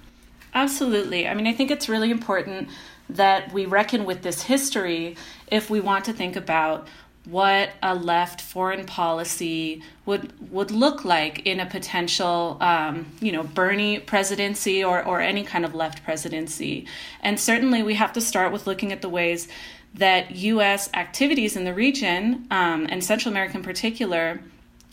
Absolutely. 0.54 1.26
I 1.26 1.34
mean, 1.34 1.46
I 1.46 1.52
think 1.52 1.70
it's 1.70 1.88
really 1.88 2.10
important 2.10 2.68
that 3.10 3.52
we 3.52 3.66
reckon 3.66 4.04
with 4.04 4.22
this 4.22 4.42
history 4.42 5.16
if 5.48 5.68
we 5.68 5.80
want 5.80 6.04
to 6.04 6.12
think 6.12 6.36
about 6.36 6.86
what 7.24 7.70
a 7.82 7.94
left 7.94 8.40
foreign 8.40 8.84
policy 8.84 9.80
would 10.06 10.32
would 10.50 10.72
look 10.72 11.04
like 11.04 11.46
in 11.46 11.60
a 11.60 11.66
potential 11.66 12.56
um, 12.60 13.06
you 13.20 13.30
know 13.30 13.44
Bernie 13.44 14.00
presidency 14.00 14.82
or 14.82 15.04
or 15.04 15.20
any 15.20 15.44
kind 15.44 15.64
of 15.64 15.74
left 15.74 16.02
presidency 16.02 16.86
and 17.20 17.38
certainly 17.38 17.82
we 17.82 17.94
have 17.94 18.12
to 18.14 18.20
start 18.20 18.52
with 18.52 18.66
looking 18.66 18.90
at 18.92 19.02
the 19.02 19.08
ways 19.08 19.46
that 19.94 20.30
U.S. 20.32 20.88
activities 20.94 21.54
in 21.54 21.64
the 21.64 21.74
region 21.74 22.46
um, 22.50 22.86
and 22.90 23.04
Central 23.04 23.30
America 23.32 23.56
in 23.58 23.62
particular 23.62 24.40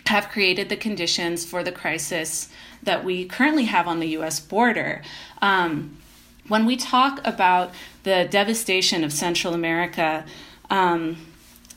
have 0.06 0.30
created 0.30 0.69
the 0.69 0.76
conditions 0.76 1.45
for 1.45 1.63
the 1.63 1.72
crisis 1.72 2.50
that 2.84 3.04
we 3.04 3.26
currently 3.26 3.65
have 3.65 3.88
on 3.88 4.00
the 4.00 4.08
U.S. 4.10 4.39
border. 4.39 5.02
Um, 5.41 5.98
when 6.50 6.66
we 6.66 6.76
talk 6.76 7.26
about 7.26 7.72
the 8.04 8.28
devastation 8.30 9.04
of 9.04 9.14
Central 9.14 9.54
America 9.54 10.26
um, 10.70 11.18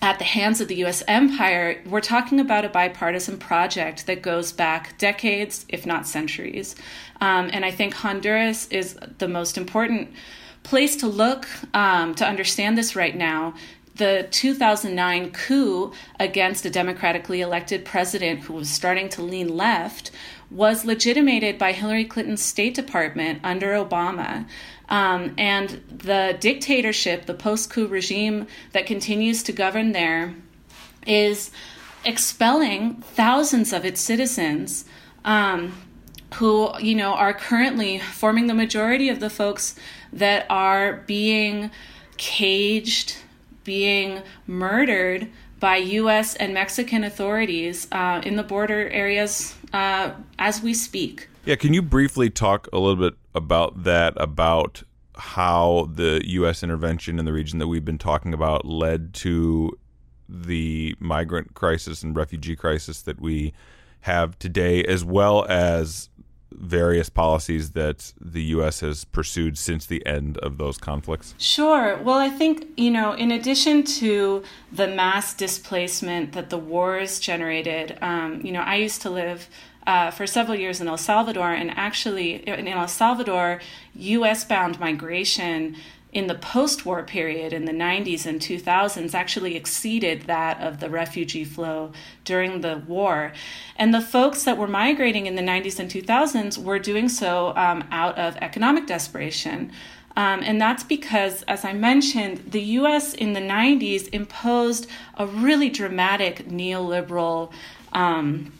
at 0.01 0.19
the 0.19 0.25
hands 0.25 0.61
of 0.61 0.67
the 0.67 0.75
US 0.85 1.05
empire, 1.07 1.81
we're 1.87 2.01
talking 2.01 2.41
about 2.41 2.65
a 2.65 2.69
bipartisan 2.69 3.39
project 3.39 4.07
that 4.07 4.21
goes 4.21 4.51
back 4.51 4.99
decades, 4.99 5.65
if 5.69 5.87
not 5.87 6.09
centuries. 6.09 6.75
Um, 7.21 7.51
and 7.53 7.65
I 7.65 7.71
think 7.71 7.95
Honduras 7.95 8.67
is 8.69 8.99
the 9.19 9.29
most 9.29 9.57
important 9.57 10.11
place 10.65 10.97
to 10.97 11.07
look 11.07 11.47
um, 11.75 12.15
to 12.17 12.27
understand 12.27 12.77
this 12.77 12.97
right 12.97 13.17
now 13.17 13.55
the 13.95 14.27
2009 14.31 15.33
coup 15.33 15.93
against 16.19 16.65
a 16.65 16.71
democratically 16.71 17.41
elected 17.41 17.85
president 17.85 18.41
who 18.41 18.55
was 18.55 18.71
starting 18.71 19.09
to 19.11 19.23
lean 19.23 19.55
left 19.55 20.11
was 20.53 20.85
legitimated 20.85 21.59
by 21.59 21.73
Hillary 21.73 22.05
Clinton's 22.05 22.43
State 22.43 22.75
Department 22.75 23.41
under 23.43 23.69
Obama. 23.69 24.47
Um, 24.89 25.35
and 25.39 25.83
the 25.89 26.37
dictatorship, 26.39 27.27
the 27.27 27.35
post 27.35 27.71
coup 27.71 27.87
regime 27.87 28.47
that 28.73 28.87
continues 28.87 29.43
to 29.45 29.53
govern 29.53 29.93
there, 29.93 30.35
is 31.07 31.51
expelling 32.05 32.97
thousands 32.97 33.73
of 33.73 33.85
its 33.85 34.01
citizens. 34.01 34.85
Um, 35.25 35.73
who 36.37 36.73
you 36.81 36.95
know 36.95 37.13
are 37.13 37.35
currently 37.35 37.99
forming 37.99 38.47
the 38.47 38.55
majority 38.55 39.11
of 39.11 39.21
the 39.21 39.29
folks 39.29 39.75
that 40.13 40.47
are 40.49 41.05
being 41.07 41.71
caged 42.17 43.17
being 43.65 44.23
murdered 44.47 45.29
by 45.63 45.77
U.S. 45.77 46.35
and 46.35 46.53
Mexican 46.53 47.05
authorities 47.05 47.87
uh, 47.93 48.21
in 48.27 48.35
the 48.35 48.43
border 48.43 48.89
areas 48.89 49.55
uh, 49.73 50.11
as 50.41 50.61
we 50.61 50.75
speak. 50.75 51.29
Yeah, 51.45 51.55
can 51.55 51.73
you 51.73 51.83
briefly 51.83 52.31
talk 52.31 52.69
a 52.73 52.81
little 52.81 52.97
bit 52.97 53.15
about 53.33 53.85
that? 53.85 54.13
About 54.17 54.83
how 55.15 55.89
the 55.95 56.21
U.S. 56.25 56.65
intervention 56.65 57.21
in 57.21 57.27
the 57.27 57.33
region 57.33 57.61
that 57.61 57.69
we've 57.69 57.85
been 57.85 57.97
talking 57.97 58.35
about 58.35 58.65
led 58.65 59.15
to 59.15 59.71
the 60.29 60.97
migrant 60.99 61.55
crisis 61.55 62.03
and 62.03 62.17
refugee 62.17 62.57
crisis 62.57 63.01
that 63.03 63.21
we 63.21 63.53
have 64.01 64.37
today, 64.41 64.83
as 64.83 65.05
well 65.05 65.47
as 65.49 66.09
various 66.59 67.09
policies 67.09 67.71
that 67.71 68.13
the 68.21 68.43
U.S. 68.57 68.81
has 68.81 69.05
pursued 69.05 69.59
since 69.59 69.87
the 69.87 70.05
end 70.07 70.39
of 70.39 70.59
those 70.59 70.79
conflicts? 70.79 71.35
Sure. 71.39 71.97
Well, 71.97 72.19
I 72.19 72.29
think, 72.29 72.67
you 72.77 72.91
know, 72.91 73.13
in 73.13 73.31
addition 73.31 73.85
to 73.85 74.43
the 74.71 74.89
mass 74.89 75.35
displacement 75.35 76.33
that 76.33 76.51
the 76.51 76.59
wars 76.59 77.21
generated, 77.21 77.99
um, 78.01 78.41
you 78.43 78.53
know, 78.53 78.63
I 78.63 78.77
used 78.77 79.03
to 79.03 79.11
live. 79.11 79.49
Uh, 79.85 80.13
for 80.13 80.29
several 80.29 80.57
years 80.57 80.81
in 80.81 80.87
El 80.87 80.97
Salvador, 80.97 81.51
and 81.51 81.69
actually 81.73 82.35
in 82.47 82.69
El 82.69 82.87
Salvador, 82.87 83.61
U.S. 83.97 84.45
bound 84.45 84.79
migration 84.79 85.75
in 86.13 86.27
the 86.27 86.35
post 86.35 86.85
war 86.85 87.03
period 87.03 87.53
in 87.53 87.65
the 87.65 87.73
90s 87.73 88.27
and 88.27 88.39
2000s 88.41 89.15
actually 89.15 89.57
exceeded 89.57 90.23
that 90.23 90.61
of 90.61 90.79
the 90.79 90.91
refugee 90.91 91.45
flow 91.45 91.91
during 92.25 92.61
the 92.61 92.77
war. 92.87 93.33
And 93.77 93.95
the 93.95 94.03
folks 94.03 94.45
that 94.45 94.59
were 94.59 94.69
migrating 94.69 95.27
in 95.27 95.37
the 95.37 95.43
90s 95.43 95.79
and 95.79 95.91
2000s 95.91 96.63
were 96.63 96.79
doing 96.79 97.09
so 97.09 97.57
um, 97.57 97.85
out 97.91 98.19
of 98.19 98.37
economic 98.37 98.87
desperation. 98.87 99.73
Um, 100.15 100.43
and 100.43 100.61
that's 100.61 100.85
because, 100.85 101.43
as 101.45 101.65
I 101.65 101.73
mentioned, 101.73 102.53
the 102.53 102.61
US 102.61 103.15
in 103.15 103.33
the 103.33 103.41
90s 103.41 104.09
imposed 104.13 104.87
a 105.17 105.27
really 105.27 105.71
dramatic 105.71 106.47
neoliberal. 106.49 107.51
Um, 107.95 108.53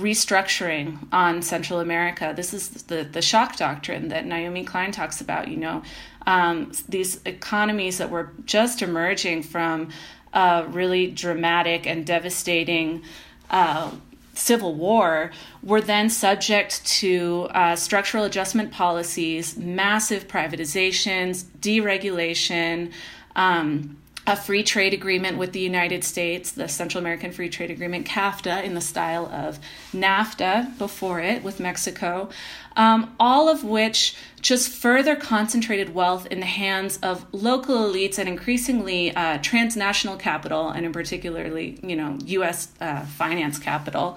restructuring 0.00 1.06
on 1.12 1.42
Central 1.42 1.80
America. 1.80 2.32
This 2.34 2.52
is 2.52 2.68
the, 2.84 3.04
the 3.04 3.22
shock 3.22 3.56
doctrine 3.56 4.08
that 4.08 4.26
Naomi 4.26 4.64
Klein 4.64 4.92
talks 4.92 5.20
about. 5.20 5.48
You 5.48 5.56
know, 5.56 5.82
um, 6.26 6.72
these 6.88 7.20
economies 7.24 7.98
that 7.98 8.10
were 8.10 8.32
just 8.44 8.82
emerging 8.82 9.42
from 9.44 9.90
a 10.32 10.64
really 10.68 11.10
dramatic 11.10 11.86
and 11.86 12.06
devastating 12.06 13.02
uh, 13.50 13.90
civil 14.34 14.74
war 14.74 15.30
were 15.62 15.80
then 15.80 16.08
subject 16.08 16.84
to 16.86 17.48
uh, 17.50 17.76
structural 17.76 18.24
adjustment 18.24 18.70
policies, 18.72 19.56
massive 19.56 20.26
privatizations, 20.28 21.44
deregulation. 21.60 22.92
Um, 23.36 23.99
a 24.30 24.36
free 24.36 24.62
trade 24.62 24.94
agreement 24.94 25.36
with 25.38 25.52
the 25.52 25.58
United 25.58 26.04
States, 26.04 26.52
the 26.52 26.68
Central 26.68 27.00
American 27.00 27.32
Free 27.32 27.48
Trade 27.48 27.72
Agreement, 27.72 28.06
CAFTA, 28.06 28.62
in 28.62 28.74
the 28.74 28.80
style 28.80 29.26
of 29.26 29.58
NAFTA 29.92 30.78
before 30.78 31.18
it 31.18 31.42
with 31.42 31.58
Mexico, 31.58 32.28
um, 32.76 33.12
all 33.18 33.48
of 33.48 33.64
which 33.64 34.14
just 34.40 34.70
further 34.70 35.16
concentrated 35.16 35.92
wealth 35.96 36.26
in 36.26 36.38
the 36.38 36.46
hands 36.46 36.98
of 37.02 37.26
local 37.32 37.76
elites 37.76 38.18
and 38.20 38.28
increasingly 38.28 39.14
uh, 39.16 39.38
transnational 39.38 40.16
capital, 40.16 40.68
and 40.68 40.86
in 40.86 40.92
particularly, 40.92 41.80
you 41.82 41.96
know, 41.96 42.16
U.S. 42.26 42.68
Uh, 42.80 43.00
finance 43.00 43.58
capital. 43.58 44.16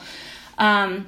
Um, 0.59 1.07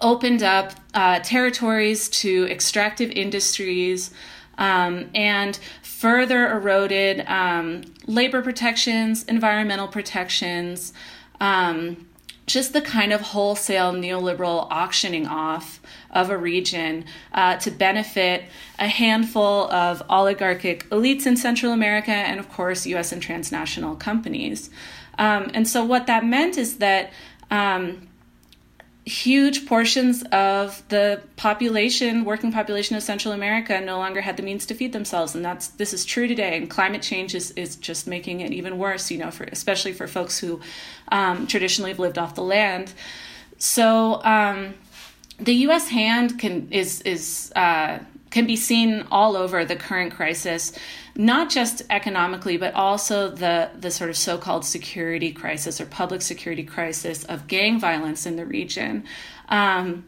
opened 0.00 0.44
up 0.44 0.72
uh, 0.92 1.18
territories 1.20 2.08
to 2.08 2.46
extractive 2.48 3.10
industries 3.10 4.12
um, 4.58 5.10
and 5.14 5.58
further 6.04 6.50
eroded 6.50 7.24
um, 7.28 7.80
labor 8.06 8.42
protections, 8.42 9.24
environmental 9.24 9.88
protections, 9.88 10.92
um, 11.40 12.06
just 12.44 12.74
the 12.74 12.82
kind 12.82 13.10
of 13.10 13.22
wholesale 13.22 13.90
neoliberal 13.90 14.68
auctioning 14.70 15.26
off 15.26 15.80
of 16.10 16.28
a 16.28 16.36
region 16.36 17.06
uh, 17.32 17.56
to 17.56 17.70
benefit 17.70 18.44
a 18.78 18.86
handful 18.86 19.66
of 19.72 20.02
oligarchic 20.10 20.86
elites 20.90 21.24
in 21.26 21.38
Central 21.38 21.72
America 21.72 22.12
and, 22.12 22.38
of 22.38 22.50
course, 22.50 22.84
US 22.84 23.10
and 23.10 23.22
transnational 23.22 23.96
companies. 23.96 24.68
Um, 25.16 25.50
and 25.54 25.66
so, 25.66 25.82
what 25.86 26.06
that 26.06 26.22
meant 26.22 26.58
is 26.58 26.76
that 26.80 27.14
um, 27.50 28.08
huge 29.06 29.66
portions 29.66 30.22
of 30.32 30.82
the 30.88 31.20
population, 31.36 32.24
working 32.24 32.50
population 32.52 32.96
of 32.96 33.02
Central 33.02 33.34
America, 33.34 33.80
no 33.80 33.98
longer 33.98 34.22
had 34.22 34.36
the 34.36 34.42
means 34.42 34.64
to 34.66 34.74
feed 34.74 34.92
themselves, 34.92 35.34
and 35.34 35.44
that's 35.44 35.68
this 35.68 35.92
is 35.92 36.04
true 36.04 36.26
today. 36.26 36.56
And 36.56 36.70
climate 36.70 37.02
change 37.02 37.34
is, 37.34 37.50
is 37.52 37.76
just 37.76 38.06
making 38.06 38.40
it 38.40 38.52
even 38.52 38.78
worse. 38.78 39.10
You 39.10 39.18
know, 39.18 39.30
for 39.30 39.44
especially 39.44 39.92
for 39.92 40.06
folks 40.06 40.38
who 40.38 40.60
um, 41.08 41.46
traditionally 41.46 41.90
have 41.90 41.98
lived 41.98 42.18
off 42.18 42.34
the 42.34 42.42
land. 42.42 42.92
So 43.58 44.22
um, 44.24 44.74
the 45.38 45.54
U.S. 45.54 45.88
hand 45.88 46.38
can 46.38 46.68
is 46.70 47.02
is 47.02 47.52
uh, 47.54 47.98
can 48.30 48.46
be 48.46 48.56
seen 48.56 49.06
all 49.10 49.36
over 49.36 49.64
the 49.64 49.76
current 49.76 50.12
crisis, 50.12 50.72
not 51.16 51.50
just 51.50 51.82
economically, 51.90 52.56
but 52.56 52.74
also 52.74 53.30
the, 53.30 53.70
the 53.78 53.90
sort 53.90 54.10
of 54.10 54.16
so 54.16 54.36
called 54.36 54.64
security 54.64 55.32
crisis 55.32 55.80
or 55.80 55.86
public 55.86 56.22
security 56.22 56.64
crisis 56.64 57.24
of 57.24 57.46
gang 57.46 57.78
violence 57.78 58.26
in 58.26 58.36
the 58.36 58.44
region. 58.44 59.04
Um, 59.48 60.04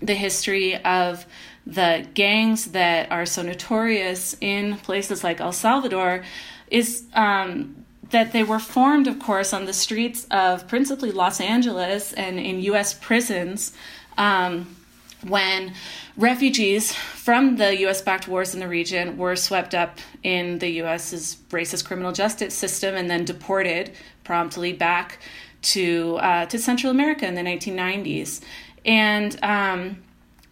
the 0.00 0.14
history 0.14 0.76
of 0.82 1.26
the 1.66 2.06
gangs 2.14 2.66
that 2.66 3.10
are 3.10 3.26
so 3.26 3.42
notorious 3.42 4.36
in 4.40 4.76
places 4.78 5.24
like 5.24 5.40
El 5.40 5.52
Salvador 5.52 6.24
is 6.70 7.04
um, 7.14 7.84
that 8.10 8.32
they 8.32 8.42
were 8.42 8.58
formed, 8.58 9.06
of 9.06 9.18
course, 9.18 9.52
on 9.52 9.64
the 9.64 9.72
streets 9.72 10.26
of 10.30 10.68
principally 10.68 11.10
Los 11.10 11.40
Angeles 11.40 12.12
and 12.12 12.38
in 12.38 12.60
U.S. 12.62 12.94
prisons. 12.94 13.72
Um, 14.16 14.76
when 15.22 15.72
refugees 16.16 16.92
from 16.92 17.56
the 17.56 17.86
US 17.86 18.02
backed 18.02 18.28
wars 18.28 18.54
in 18.54 18.60
the 18.60 18.68
region 18.68 19.16
were 19.16 19.36
swept 19.36 19.74
up 19.74 19.98
in 20.22 20.58
the 20.58 20.82
US's 20.82 21.38
racist 21.50 21.84
criminal 21.84 22.12
justice 22.12 22.54
system 22.54 22.94
and 22.94 23.10
then 23.10 23.24
deported 23.24 23.92
promptly 24.24 24.72
back 24.72 25.18
to, 25.62 26.16
uh, 26.16 26.46
to 26.46 26.58
Central 26.58 26.90
America 26.90 27.26
in 27.26 27.34
the 27.34 27.42
1990s. 27.42 28.42
And 28.84 29.38
um, 29.42 30.02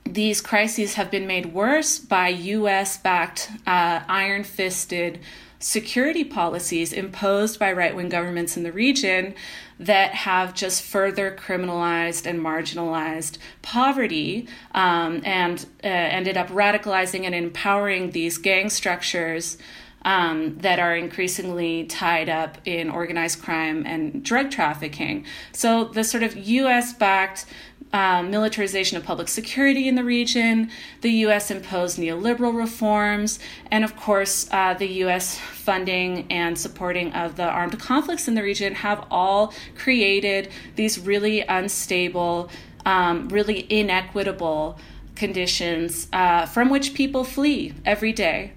these 0.05 0.41
crises 0.41 0.95
have 0.95 1.11
been 1.11 1.27
made 1.27 1.53
worse 1.53 1.99
by 1.99 2.29
US 2.29 2.99
backed, 2.99 3.51
uh, 3.67 4.01
iron 4.09 4.45
fisted 4.45 5.21
security 5.61 6.25
policies 6.25 6.93
imposed 6.93 7.59
by 7.59 7.73
right 7.73 7.97
wing 7.97 8.11
governments 8.11 8.57
in 8.57 8.65
the 8.65 8.73
region 8.73 9.35
that 9.79 10.15
have 10.15 10.55
just 10.55 10.83
further 10.83 11.37
criminalized 11.37 12.27
and 12.27 12.41
marginalized 12.41 13.39
poverty 13.63 14.47
um, 14.73 15.21
and 15.25 15.67
uh, 15.83 15.89
ended 15.89 16.37
up 16.37 16.49
radicalizing 16.49 17.25
and 17.25 17.35
empowering 17.35 18.11
these 18.11 18.39
gang 18.39 18.71
structures. 18.71 19.59
Um, 20.07 20.59
that 20.59 20.79
are 20.79 20.95
increasingly 20.95 21.85
tied 21.85 22.29
up 22.29 22.59
in 22.67 22.91
organized 22.91 23.41
crime 23.41 23.87
and 23.87 24.23
drug 24.23 24.51
trafficking. 24.51 25.25
So, 25.53 25.85
the 25.85 26.05
sort 26.05 26.23
of 26.23 26.37
US 26.37 26.93
backed 26.93 27.47
um, 27.93 28.31
militarization 28.31 28.97
of 28.97 29.05
public 29.05 29.29
security 29.29 29.87
in 29.87 29.95
the 29.95 30.03
region, 30.03 30.71
the 31.01 31.11
U.S. 31.11 31.51
imposed 31.51 31.99
neoliberal 31.99 32.57
reforms, 32.57 33.39
and 33.71 33.85
of 33.85 33.97
course, 33.97 34.49
uh, 34.51 34.75
the 34.75 34.89
U.S. 35.05 35.39
funding 35.39 36.27
and 36.31 36.59
supporting 36.59 37.13
of 37.13 37.37
the 37.37 37.45
armed 37.45 37.79
conflicts 37.79 38.27
in 38.27 38.35
the 38.35 38.43
region 38.43 38.75
have 38.75 39.07
all 39.11 39.55
created 39.77 40.51
these 40.75 40.99
really 40.99 41.43
unstable, 41.43 42.51
um, 42.85 43.29
really 43.29 43.67
inequitable 43.71 44.77
conditions 45.15 46.09
uh, 46.13 46.47
from 46.47 46.71
which 46.71 46.95
people 46.95 47.23
flee 47.23 47.75
every 47.85 48.13
day. 48.13 48.53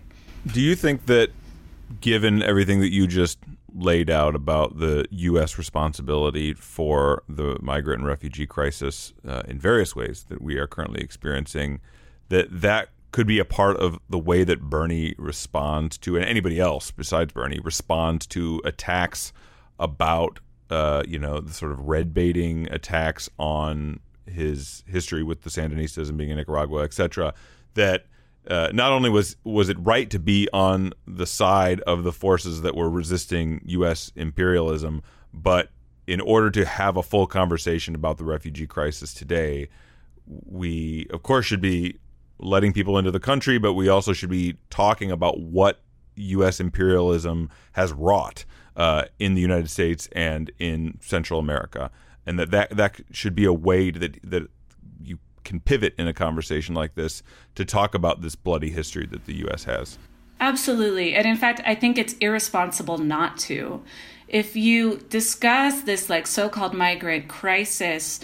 Do 0.52 0.62
you 0.62 0.76
think 0.76 1.06
that, 1.06 1.30
given 2.02 2.42
everything 2.42 2.80
that 2.80 2.92
you 2.92 3.06
just 3.06 3.38
laid 3.78 4.10
out 4.10 4.36
about 4.36 4.80
the 4.80 5.06
U.S. 5.12 5.58
responsibility 5.58 6.54
for 6.54 7.24
the 7.30 7.58
migrant 7.62 8.02
and 8.02 8.08
refugee 8.08 8.48
crisis 8.48 9.14
uh, 9.28 9.44
in 9.48 9.60
various 9.60 9.96
ways 9.96 10.26
that 10.30 10.42
we 10.42 10.58
are 10.58 10.68
currently 10.68 11.02
experiencing, 11.02 11.80
that 12.30 12.48
that 12.50 12.90
could 13.12 13.28
be 13.28 13.40
a 13.40 13.46
part 13.46 13.78
of 13.78 14.00
the 14.10 14.18
way 14.18 14.44
that 14.44 14.62
Bernie 14.62 15.16
responds 15.18 15.98
to, 16.00 16.16
and 16.16 16.26
anybody 16.26 16.60
else 16.60 16.92
besides 16.92 17.34
Bernie 17.34 17.60
responds 17.64 18.26
to 18.28 18.62
attacks 18.66 19.32
about, 19.80 20.40
uh, 20.70 21.04
you 21.08 21.20
know, 21.20 21.40
the 21.40 21.54
sort 21.54 21.72
of 21.72 21.80
red 21.82 22.14
baiting 22.14 22.68
attacks 22.72 23.30
on 23.40 24.00
his 24.26 24.84
history 24.88 25.24
with 25.24 25.44
the 25.44 25.50
Sandinistas 25.50 26.10
and 26.10 26.18
being 26.18 26.32
in 26.32 26.38
Nicaragua, 26.38 26.84
et 26.84 26.94
cetera, 26.94 27.34
that 27.76 28.06
uh, 28.50 28.70
not 28.74 28.92
only 28.92 29.10
was 29.10 29.36
was 29.44 29.70
it 29.70 29.78
right 29.80 30.10
to 30.10 30.20
be 30.20 30.48
on 30.54 30.94
the 31.06 31.26
side 31.26 31.82
of 31.82 32.04
the 32.04 32.12
forces 32.12 32.62
that 32.62 32.76
were 32.76 32.90
resisting 32.90 33.62
U.S. 33.66 34.12
imperialism, 34.16 35.04
but 35.34 35.70
in 36.06 36.22
order 36.22 36.50
to 36.52 36.66
have 36.66 36.96
a 36.96 37.04
full 37.04 37.28
conversation 37.28 37.94
about 37.94 38.18
the 38.18 38.24
refugee 38.24 38.68
crisis 38.68 39.14
today, 39.14 39.68
we 40.26 41.08
of 41.12 41.24
course 41.24 41.46
should 41.46 41.62
be 41.62 41.98
letting 42.40 42.72
people 42.72 42.98
into 42.98 43.12
the 43.12 43.20
country, 43.20 43.58
but 43.58 43.74
we 43.74 43.90
also 43.90 44.14
should 44.14 44.30
be 44.30 44.58
talking 44.70 45.12
about 45.12 45.40
what 45.40 45.82
U.S. 46.16 46.60
imperialism 46.60 47.50
has 47.74 47.92
wrought 47.92 48.46
uh, 48.76 49.06
in 49.20 49.34
the 49.34 49.42
United 49.42 49.70
States 49.70 50.08
and 50.14 50.52
in 50.60 50.98
Central 51.02 51.40
America, 51.40 51.92
and 52.26 52.40
that, 52.40 52.52
that 52.52 52.70
that 52.78 53.02
should 53.12 53.36
be 53.36 53.46
a 53.46 53.54
way 53.54 53.92
that 53.92 54.20
that 54.24 54.50
can 55.48 55.60
pivot 55.60 55.96
in 55.98 56.08
a 56.08 56.14
conversation 56.14 56.76
like 56.76 56.94
this 56.94 57.24
to 57.56 57.66
talk 57.66 57.96
about 57.96 58.22
this 58.22 58.36
bloody 58.36 58.70
history 58.70 59.08
that 59.08 59.26
the 59.26 59.36
U.S. 59.38 59.64
has. 59.64 59.98
Absolutely. 60.40 61.16
And 61.16 61.26
in 61.26 61.38
fact, 61.38 61.62
I 61.66 61.74
think 61.74 61.98
it's 61.98 62.14
irresponsible 62.20 63.00
not 63.00 63.38
to. 63.40 63.82
If 64.28 64.56
you 64.56 64.98
discuss 65.10 65.82
this 65.82 66.10
like 66.10 66.28
so-called 66.28 66.74
migrant 66.74 67.28
crisis 67.30 68.20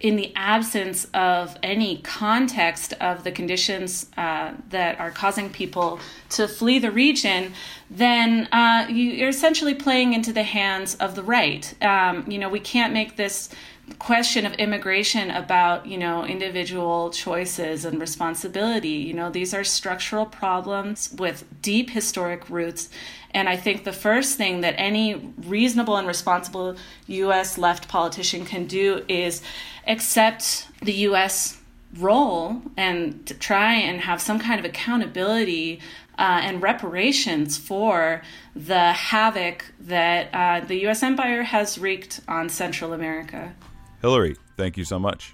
in 0.00 0.14
the 0.14 0.32
absence 0.36 1.06
of 1.06 1.56
any 1.62 1.98
context 2.02 2.92
of 3.00 3.24
the 3.24 3.32
conditions 3.32 4.06
uh, 4.16 4.52
that 4.68 5.00
are 5.00 5.10
causing 5.10 5.50
people 5.50 5.98
to 6.28 6.46
flee 6.46 6.78
the 6.78 6.90
region, 6.90 7.52
then 7.90 8.46
uh, 8.52 8.86
you, 8.88 9.24
are 9.24 9.28
essentially 9.28 9.74
playing 9.74 10.12
into 10.12 10.32
the 10.32 10.44
hands 10.44 10.94
of 10.96 11.16
the 11.16 11.22
right. 11.22 11.74
Um, 11.82 12.30
you 12.30 12.38
know, 12.38 12.48
we 12.48 12.60
can't 12.60 12.92
make 12.92 13.16
this 13.16 13.48
question 13.98 14.46
of 14.46 14.52
immigration 14.54 15.30
about 15.30 15.86
you 15.86 15.98
know 15.98 16.24
individual 16.24 17.10
choices 17.10 17.84
and 17.84 18.00
responsibility 18.00 18.88
you 18.88 19.14
know 19.14 19.30
these 19.30 19.52
are 19.54 19.64
structural 19.64 20.26
problems 20.26 21.14
with 21.18 21.44
deep 21.62 21.90
historic 21.90 22.48
roots 22.48 22.88
and 23.32 23.48
i 23.48 23.56
think 23.56 23.84
the 23.84 23.92
first 23.92 24.36
thing 24.36 24.60
that 24.60 24.74
any 24.76 25.32
reasonable 25.46 25.96
and 25.96 26.06
responsible 26.06 26.76
us 27.08 27.58
left 27.58 27.88
politician 27.88 28.44
can 28.44 28.66
do 28.66 29.04
is 29.08 29.42
accept 29.86 30.68
the 30.82 30.92
us 30.92 31.58
role 31.96 32.60
and 32.76 33.26
try 33.40 33.74
and 33.74 34.02
have 34.02 34.20
some 34.20 34.38
kind 34.38 34.58
of 34.58 34.64
accountability 34.64 35.80
uh, 36.18 36.40
and 36.42 36.60
reparations 36.60 37.56
for 37.56 38.22
the 38.54 38.92
havoc 38.92 39.64
that 39.80 40.28
uh, 40.34 40.66
the 40.66 40.80
U.S. 40.82 41.02
empire 41.02 41.44
has 41.44 41.78
wreaked 41.78 42.20
on 42.26 42.48
Central 42.48 42.92
America. 42.92 43.54
Hillary, 44.00 44.36
thank 44.56 44.76
you 44.76 44.84
so 44.84 44.98
much. 44.98 45.32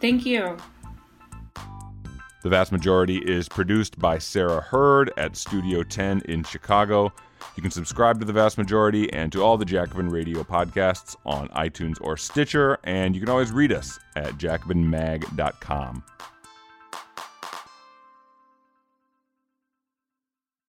Thank 0.00 0.26
you. 0.26 0.56
The 2.42 2.48
vast 2.48 2.72
majority 2.72 3.18
is 3.18 3.48
produced 3.48 4.00
by 4.00 4.18
Sarah 4.18 4.60
Hurd 4.60 5.12
at 5.16 5.36
Studio 5.36 5.84
10 5.84 6.22
in 6.24 6.42
Chicago. 6.42 7.12
You 7.54 7.62
can 7.62 7.70
subscribe 7.70 8.18
to 8.18 8.24
The 8.24 8.32
Vast 8.32 8.58
Majority 8.58 9.12
and 9.12 9.30
to 9.32 9.44
all 9.44 9.56
the 9.56 9.64
Jacobin 9.64 10.08
Radio 10.08 10.42
podcasts 10.42 11.14
on 11.24 11.48
iTunes 11.50 11.98
or 12.00 12.16
Stitcher, 12.16 12.78
and 12.82 13.14
you 13.14 13.20
can 13.20 13.30
always 13.30 13.52
read 13.52 13.72
us 13.72 14.00
at 14.16 14.32
jacobinmag.com. 14.38 16.02